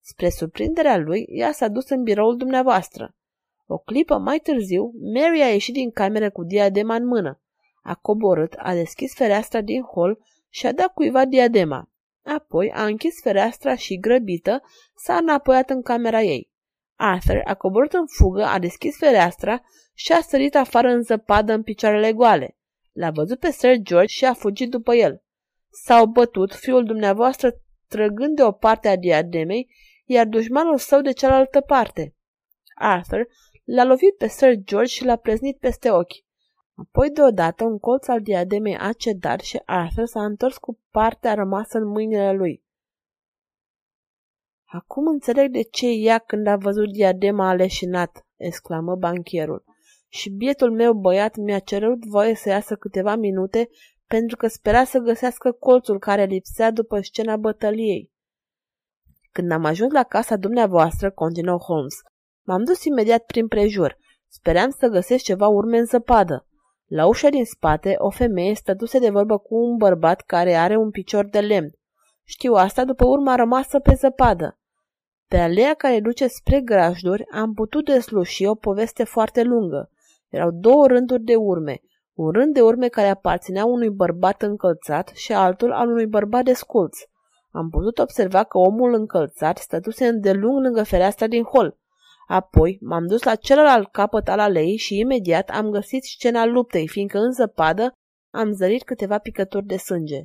Spre 0.00 0.28
surprinderea 0.28 0.96
lui, 0.96 1.24
ea 1.28 1.52
s-a 1.52 1.68
dus 1.68 1.88
în 1.88 2.02
biroul 2.02 2.36
dumneavoastră. 2.36 3.16
O 3.66 3.78
clipă 3.78 4.18
mai 4.18 4.38
târziu, 4.38 4.92
Mary 5.14 5.42
a 5.42 5.48
ieșit 5.48 5.74
din 5.74 5.90
cameră 5.90 6.30
cu 6.30 6.44
diadema 6.44 6.94
în 6.94 7.06
mână. 7.06 7.40
A 7.82 7.94
coborât, 7.94 8.54
a 8.58 8.74
deschis 8.74 9.14
fereastra 9.14 9.60
din 9.60 9.82
hol 9.82 10.18
și 10.48 10.66
a 10.66 10.72
dat 10.72 10.86
cuiva 10.86 11.24
diadema. 11.24 11.90
Apoi 12.24 12.70
a 12.70 12.84
închis 12.84 13.20
fereastra 13.22 13.74
și, 13.74 13.98
grăbită, 13.98 14.62
s-a 14.94 15.16
înapoiat 15.16 15.70
în 15.70 15.82
camera 15.82 16.22
ei. 16.22 16.51
Arthur 17.04 17.40
a 17.44 17.54
coborât 17.54 17.92
în 17.92 18.06
fugă, 18.06 18.44
a 18.44 18.58
deschis 18.58 18.96
fereastra 18.96 19.62
și 19.94 20.12
a 20.12 20.20
sărit 20.20 20.54
afară 20.54 20.88
în 20.88 21.02
zăpadă 21.02 21.52
în 21.52 21.62
picioarele 21.62 22.12
goale. 22.12 22.56
L-a 22.92 23.10
văzut 23.10 23.38
pe 23.38 23.50
Sir 23.50 23.76
George 23.76 24.06
și 24.06 24.24
a 24.24 24.32
fugit 24.32 24.70
după 24.70 24.94
el. 24.94 25.22
S-au 25.70 26.06
bătut, 26.06 26.54
fiul 26.54 26.84
dumneavoastră 26.84 27.60
trăgând 27.88 28.36
de 28.36 28.42
o 28.42 28.52
parte 28.52 28.88
a 28.88 28.96
diademei, 28.96 29.68
iar 30.04 30.26
dușmanul 30.26 30.78
său 30.78 31.00
de 31.00 31.12
cealaltă 31.12 31.60
parte. 31.60 32.14
Arthur 32.74 33.28
l-a 33.64 33.84
lovit 33.84 34.16
pe 34.16 34.28
Sir 34.28 34.54
George 34.54 34.92
și 34.92 35.04
l-a 35.04 35.16
preznit 35.16 35.58
peste 35.58 35.90
ochi. 35.90 36.24
Apoi 36.74 37.10
deodată 37.10 37.64
un 37.64 37.78
colț 37.78 38.08
al 38.08 38.20
diademei 38.20 38.76
a 38.76 38.92
cedat 38.92 39.40
și 39.40 39.62
Arthur 39.64 40.06
s-a 40.06 40.24
întors 40.24 40.56
cu 40.56 40.78
partea 40.90 41.34
rămasă 41.34 41.78
în 41.78 41.86
mâinile 41.86 42.32
lui. 42.32 42.62
Acum 44.74 45.06
înțeleg 45.06 45.50
de 45.50 45.62
ce 45.62 45.86
ea 45.86 46.18
când 46.18 46.46
a 46.46 46.56
văzut 46.56 46.92
diadema 46.92 47.48
a 47.48 47.54
leșinat, 47.54 48.26
exclamă 48.36 48.94
bancherul. 48.94 49.64
Și 50.08 50.30
bietul 50.30 50.72
meu 50.72 50.92
băiat 50.92 51.36
mi-a 51.36 51.58
cerut 51.58 52.04
voie 52.04 52.34
să 52.34 52.48
iasă 52.48 52.74
câteva 52.74 53.16
minute 53.16 53.68
pentru 54.06 54.36
că 54.36 54.46
spera 54.46 54.84
să 54.84 54.98
găsească 54.98 55.52
colțul 55.52 55.98
care 55.98 56.24
lipsea 56.24 56.70
după 56.70 57.00
scena 57.00 57.36
bătăliei. 57.36 58.10
Când 59.32 59.50
am 59.50 59.64
ajuns 59.64 59.92
la 59.92 60.02
casa 60.02 60.36
dumneavoastră, 60.36 61.10
continuă 61.10 61.56
Holmes, 61.56 61.94
m-am 62.46 62.64
dus 62.64 62.84
imediat 62.84 63.24
prin 63.24 63.48
prejur. 63.48 63.96
Speram 64.28 64.70
să 64.70 64.86
găsesc 64.86 65.24
ceva 65.24 65.46
urme 65.46 65.78
în 65.78 65.84
zăpadă. 65.84 66.46
La 66.86 67.06
ușa 67.06 67.28
din 67.28 67.44
spate, 67.44 67.94
o 67.98 68.10
femeie 68.10 68.54
stătuse 68.54 68.98
de 68.98 69.10
vorbă 69.10 69.38
cu 69.38 69.54
un 69.54 69.76
bărbat 69.76 70.20
care 70.20 70.54
are 70.54 70.76
un 70.76 70.90
picior 70.90 71.28
de 71.28 71.40
lemn. 71.40 71.70
Știu 72.24 72.52
asta 72.52 72.84
după 72.84 73.04
urma 73.04 73.34
rămasă 73.34 73.78
pe 73.78 73.94
zăpadă. 73.94 74.56
Pe 75.32 75.38
alea 75.38 75.74
care 75.74 76.00
duce 76.00 76.26
spre 76.26 76.60
grajduri 76.60 77.24
am 77.30 77.54
putut 77.54 77.84
desluși 77.84 78.44
o 78.44 78.54
poveste 78.54 79.04
foarte 79.04 79.42
lungă. 79.42 79.90
Erau 80.28 80.50
două 80.50 80.86
rânduri 80.86 81.22
de 81.22 81.34
urme, 81.34 81.80
un 82.12 82.30
rând 82.30 82.54
de 82.54 82.60
urme 82.60 82.88
care 82.88 83.08
aparținea 83.08 83.64
unui 83.64 83.90
bărbat 83.90 84.42
încălțat 84.42 85.08
și 85.14 85.32
altul 85.32 85.72
al 85.72 85.88
unui 85.88 86.06
bărbat 86.06 86.44
desculț. 86.44 86.98
Am 87.50 87.70
putut 87.70 87.98
observa 87.98 88.44
că 88.44 88.58
omul 88.58 88.94
încălțat 88.94 89.58
stătuse 89.58 90.06
îndelung 90.06 90.62
lângă 90.62 90.82
fereastra 90.82 91.26
din 91.26 91.42
hol. 91.42 91.78
Apoi 92.26 92.78
m-am 92.80 93.06
dus 93.06 93.22
la 93.22 93.34
celălalt 93.34 93.90
capăt 93.90 94.28
al 94.28 94.38
aleii 94.38 94.76
și 94.76 94.98
imediat 94.98 95.50
am 95.50 95.70
găsit 95.70 96.04
scena 96.04 96.44
luptei, 96.44 96.88
fiindcă 96.88 97.18
în 97.18 97.32
zăpadă 97.32 97.92
am 98.30 98.52
zărit 98.52 98.82
câteva 98.82 99.18
picături 99.18 99.66
de 99.66 99.76
sânge. 99.76 100.22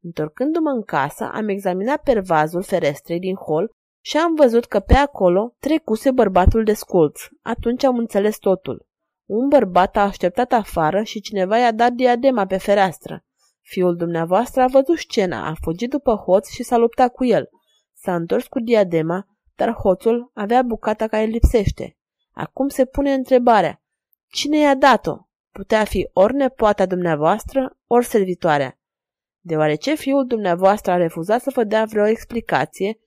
Întorcându-mă 0.00 0.70
în 0.70 0.82
casă, 0.82 1.30
am 1.32 1.48
examinat 1.48 2.02
pervazul 2.02 2.62
ferestrei 2.62 3.18
din 3.18 3.34
hol 3.34 3.76
și 4.00 4.16
am 4.16 4.34
văzut 4.34 4.64
că 4.64 4.80
pe 4.80 4.94
acolo 4.94 5.54
trecuse 5.58 6.10
bărbatul 6.10 6.64
de 6.64 6.72
sculț. 6.72 7.20
Atunci 7.42 7.84
am 7.84 7.98
înțeles 7.98 8.38
totul. 8.38 8.86
Un 9.24 9.48
bărbat 9.48 9.96
a 9.96 10.00
așteptat 10.00 10.52
afară 10.52 11.02
și 11.02 11.20
cineva 11.20 11.58
i-a 11.58 11.72
dat 11.72 11.92
diadema 11.92 12.46
pe 12.46 12.56
fereastră. 12.56 13.24
Fiul 13.60 13.96
dumneavoastră 13.96 14.62
a 14.62 14.66
văzut 14.66 14.98
scena, 14.98 15.46
a 15.46 15.54
fugit 15.62 15.90
după 15.90 16.14
hoț 16.14 16.48
și 16.50 16.62
s-a 16.62 16.76
luptat 16.76 17.12
cu 17.12 17.24
el. 17.24 17.48
S-a 17.94 18.14
întors 18.14 18.46
cu 18.46 18.60
diadema, 18.60 19.26
dar 19.56 19.72
hoțul 19.72 20.30
avea 20.34 20.62
bucata 20.62 21.06
care 21.06 21.24
lipsește. 21.24 21.96
Acum 22.32 22.68
se 22.68 22.84
pune 22.84 23.12
întrebarea, 23.12 23.82
cine 24.30 24.58
i-a 24.58 24.74
dat-o? 24.74 25.16
Putea 25.50 25.84
fi 25.84 26.08
ori 26.12 26.34
nepoata 26.34 26.86
dumneavoastră, 26.86 27.76
ori 27.86 28.04
servitoarea. 28.04 28.78
Deoarece 29.40 29.94
fiul 29.94 30.26
dumneavoastră 30.26 30.92
a 30.92 30.96
refuzat 30.96 31.42
să 31.42 31.50
vă 31.54 31.64
dea 31.64 31.84
vreo 31.84 32.06
explicație, 32.06 32.98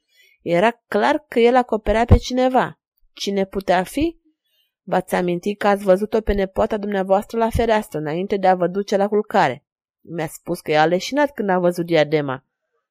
era 0.42 0.72
clar 0.88 1.26
că 1.28 1.40
el 1.40 1.56
acoperea 1.56 2.06
pe 2.06 2.18
cineva. 2.18 2.80
Cine 3.14 3.46
putea 3.46 3.84
fi? 3.84 4.20
V-ați 4.84 5.16
amintit 5.16 5.60
că 5.60 5.68
ați 5.68 5.84
văzut-o 5.84 6.22
pe 6.22 6.34
nepoata 6.34 6.78
dumneavoastră 6.78 7.38
la 7.38 7.50
fereastră, 7.50 8.00
înainte 8.00 8.38
de 8.38 8.48
a 8.48 8.56
vă 8.56 8.68
duce 8.68 8.98
la 8.98 9.08
culcare. 9.08 9.66
Mi-a 10.02 10.28
spus 10.28 10.60
că 10.60 10.72
i-a 10.72 10.86
leșinat 10.86 11.34
când 11.34 11.50
a 11.50 11.60
văzut 11.60 11.86
diadema. 11.86 12.46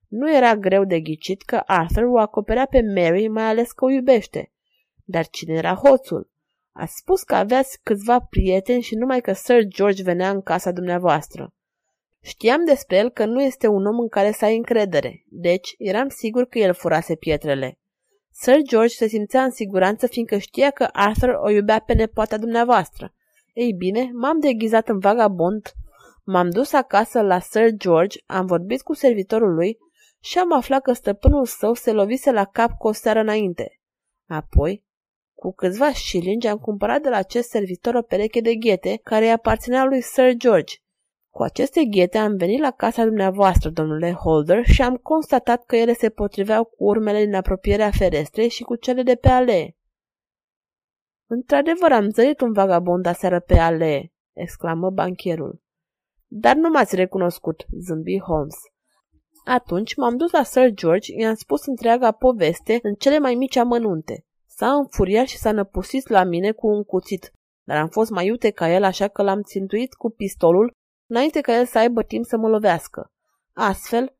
Nu 0.08 0.34
era 0.34 0.56
greu 0.56 0.84
de 0.84 1.00
ghicit 1.00 1.42
că 1.42 1.62
Arthur 1.66 2.02
o 2.02 2.18
acoperea 2.18 2.66
pe 2.66 2.80
Mary, 2.94 3.28
mai 3.28 3.44
ales 3.44 3.72
că 3.72 3.84
o 3.84 3.90
iubește. 3.90 4.52
Dar 5.04 5.26
cine 5.26 5.54
era 5.54 5.74
hoțul? 5.74 6.30
A 6.72 6.86
spus 6.86 7.22
că 7.22 7.34
aveați 7.34 7.80
câțiva 7.82 8.20
prieteni 8.20 8.82
și 8.82 8.94
numai 8.94 9.20
că 9.20 9.32
Sir 9.32 9.64
George 9.64 10.02
venea 10.02 10.30
în 10.30 10.42
casa 10.42 10.72
dumneavoastră. 10.72 11.54
Știam 12.22 12.64
despre 12.64 12.96
el 12.96 13.10
că 13.10 13.24
nu 13.24 13.42
este 13.42 13.66
un 13.66 13.86
om 13.86 13.98
în 13.98 14.08
care 14.08 14.32
să 14.32 14.44
ai 14.44 14.56
încredere, 14.56 15.24
deci 15.28 15.74
eram 15.78 16.08
sigur 16.08 16.44
că 16.44 16.58
el 16.58 16.72
furase 16.72 17.14
pietrele. 17.14 17.78
Sir 18.30 18.62
George 18.62 18.94
se 18.94 19.06
simțea 19.06 19.42
în 19.42 19.50
siguranță 19.50 20.06
fiindcă 20.06 20.38
știa 20.38 20.70
că 20.70 20.88
Arthur 20.92 21.28
o 21.42 21.50
iubea 21.50 21.78
pe 21.78 21.92
nepoata 21.92 22.38
dumneavoastră. 22.38 23.14
Ei 23.52 23.72
bine, 23.72 24.10
m-am 24.12 24.40
deghizat 24.40 24.88
în 24.88 24.98
vagabond, 24.98 25.72
m-am 26.24 26.50
dus 26.50 26.72
acasă 26.72 27.20
la 27.20 27.38
Sir 27.38 27.70
George, 27.70 28.18
am 28.26 28.46
vorbit 28.46 28.82
cu 28.82 28.94
servitorul 28.94 29.54
lui 29.54 29.78
și 30.20 30.38
am 30.38 30.52
aflat 30.52 30.82
că 30.82 30.92
stăpânul 30.92 31.46
său 31.46 31.74
se 31.74 31.92
lovise 31.92 32.30
la 32.30 32.44
cap 32.44 32.70
cu 32.78 32.88
o 32.88 32.92
seară 32.92 33.20
înainte. 33.20 33.80
Apoi, 34.28 34.84
cu 35.34 35.52
câțiva 35.52 35.92
șilingi 35.92 36.46
am 36.46 36.58
cumpărat 36.58 37.02
de 37.02 37.08
la 37.08 37.16
acest 37.16 37.48
servitor 37.48 37.94
o 37.94 38.02
pereche 38.02 38.40
de 38.40 38.54
ghete 38.54 39.00
care 39.02 39.24
îi 39.24 39.32
aparținea 39.32 39.84
lui 39.84 40.00
Sir 40.00 40.34
George. 40.34 40.74
Cu 41.30 41.42
aceste 41.42 41.84
ghete 41.84 42.18
am 42.18 42.36
venit 42.36 42.60
la 42.60 42.70
casa 42.70 43.04
dumneavoastră, 43.04 43.70
domnule 43.70 44.12
Holder, 44.12 44.64
și 44.64 44.82
am 44.82 44.96
constatat 44.96 45.64
că 45.64 45.76
ele 45.76 45.92
se 45.92 46.08
potriveau 46.08 46.64
cu 46.64 46.84
urmele 46.84 47.24
din 47.24 47.34
apropierea 47.34 47.90
ferestrei 47.90 48.48
și 48.48 48.62
cu 48.62 48.76
cele 48.76 49.02
de 49.02 49.14
pe 49.14 49.28
alee. 49.28 49.76
Într-adevăr, 51.26 51.92
am 51.92 52.08
zărit 52.08 52.40
un 52.40 52.52
vagabond 52.52 53.06
aseară 53.06 53.40
pe 53.40 53.58
alee, 53.58 54.12
exclamă 54.32 54.90
bancherul. 54.90 55.62
Dar 56.26 56.56
nu 56.56 56.68
m-ați 56.68 56.96
recunoscut, 56.96 57.66
zâmbi 57.80 58.20
Holmes. 58.20 58.56
Atunci 59.44 59.96
m-am 59.96 60.16
dus 60.16 60.30
la 60.30 60.42
Sir 60.42 60.70
George, 60.70 61.12
i-am 61.12 61.34
spus 61.34 61.66
întreaga 61.66 62.12
poveste 62.12 62.78
în 62.82 62.94
cele 62.94 63.18
mai 63.18 63.34
mici 63.34 63.56
amănunte. 63.56 64.24
S-a 64.46 64.72
înfuriat 64.72 65.26
și 65.26 65.36
s-a 65.36 65.52
năpusit 65.52 66.08
la 66.08 66.24
mine 66.24 66.52
cu 66.52 66.66
un 66.66 66.84
cuțit, 66.84 67.32
dar 67.66 67.76
am 67.76 67.88
fost 67.88 68.10
mai 68.10 68.26
iute 68.26 68.50
ca 68.50 68.70
el, 68.70 68.84
așa 68.84 69.08
că 69.08 69.22
l-am 69.22 69.42
țintuit 69.42 69.94
cu 69.94 70.10
pistolul 70.10 70.78
înainte 71.10 71.40
ca 71.40 71.58
el 71.58 71.66
să 71.66 71.78
aibă 71.78 72.02
timp 72.02 72.24
să 72.24 72.36
mă 72.36 72.48
lovească. 72.48 73.12
Astfel, 73.52 74.16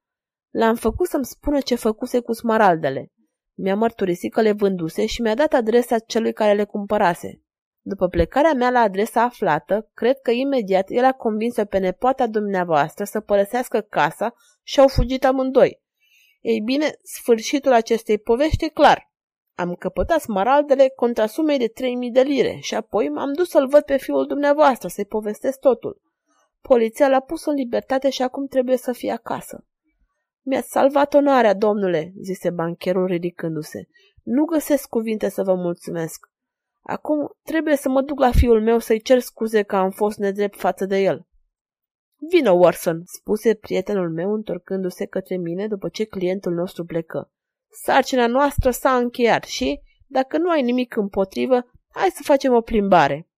l-am 0.51 0.75
făcut 0.75 1.09
să-mi 1.09 1.25
spună 1.25 1.61
ce 1.61 1.75
făcuse 1.75 2.21
cu 2.21 2.33
smaraldele. 2.33 3.13
Mi-a 3.55 3.75
mărturisit 3.75 4.33
că 4.33 4.41
le 4.41 4.53
vânduse 4.53 5.07
și 5.07 5.23
mi-a 5.23 5.35
dat 5.35 5.53
adresa 5.53 5.99
celui 5.99 6.33
care 6.33 6.53
le 6.53 6.65
cumpărase. 6.65 7.43
După 7.81 8.09
plecarea 8.09 8.53
mea 8.53 8.71
la 8.71 8.81
adresa 8.81 9.23
aflată, 9.23 9.91
cred 9.95 10.21
că 10.21 10.31
imediat 10.31 10.85
el 10.89 11.05
a 11.05 11.13
convins-o 11.13 11.65
pe 11.65 11.79
nepoata 11.79 12.27
dumneavoastră 12.27 13.05
să 13.05 13.21
părăsească 13.21 13.81
casa 13.81 14.35
și 14.63 14.81
au 14.81 14.89
fugit 14.89 15.25
amândoi. 15.25 15.83
Ei 16.41 16.61
bine, 16.61 16.97
sfârșitul 17.03 17.73
acestei 17.73 18.19
povești 18.19 18.65
e 18.65 18.69
clar. 18.69 19.13
Am 19.55 19.75
căpătat 19.75 20.21
smaraldele 20.21 20.93
contra 20.97 21.27
sumei 21.27 21.59
de 21.59 21.69
3000 21.69 22.11
de 22.11 22.21
lire 22.21 22.59
și 22.61 22.75
apoi 22.75 23.09
m-am 23.09 23.33
dus 23.33 23.49
să-l 23.49 23.69
văd 23.69 23.83
pe 23.83 23.97
fiul 23.97 24.27
dumneavoastră, 24.27 24.89
să-i 24.89 25.05
povestesc 25.05 25.59
totul. 25.59 26.10
Poliția 26.61 27.09
l-a 27.09 27.21
pus 27.21 27.45
în 27.45 27.55
libertate 27.55 28.11
și 28.11 28.23
acum 28.23 28.47
trebuie 28.47 28.77
să 28.77 28.93
fie 28.93 29.11
acasă. 29.11 29.65
Mi-ați 30.43 30.71
salvat 30.71 31.15
onoarea, 31.15 31.55
domnule, 31.55 32.13
zise 32.23 32.51
bancherul 32.51 33.07
ridicându-se. 33.07 33.89
Nu 34.23 34.45
găsesc 34.45 34.89
cuvinte 34.89 35.29
să 35.29 35.43
vă 35.43 35.55
mulțumesc. 35.55 36.31
Acum 36.83 37.31
trebuie 37.43 37.77
să 37.77 37.89
mă 37.89 38.03
duc 38.03 38.19
la 38.19 38.31
fiul 38.31 38.63
meu 38.63 38.79
să-i 38.79 39.01
cer 39.01 39.19
scuze 39.21 39.63
că 39.63 39.77
am 39.77 39.91
fost 39.91 40.19
nedrept 40.19 40.59
față 40.59 40.85
de 40.85 40.97
el. 40.97 41.27
Vină, 42.31 42.51
Warson, 42.51 43.03
spuse 43.05 43.55
prietenul 43.55 44.11
meu 44.11 44.33
întorcându-se 44.33 45.07
către 45.07 45.37
mine 45.37 45.67
după 45.67 45.89
ce 45.89 46.05
clientul 46.05 46.53
nostru 46.53 46.85
plecă. 46.85 47.33
Sarcina 47.85 48.27
noastră 48.27 48.71
s-a 48.71 48.97
încheiat 48.97 49.45
și, 49.45 49.81
dacă 50.07 50.39
nu 50.39 50.51
ai 50.51 50.63
nimic 50.63 50.97
împotrivă, 50.97 51.71
hai 51.89 52.11
să 52.11 52.23
facem 52.23 52.53
o 52.53 52.61
plimbare. 52.61 53.29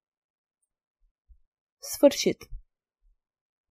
Sfârșit. 1.79 2.37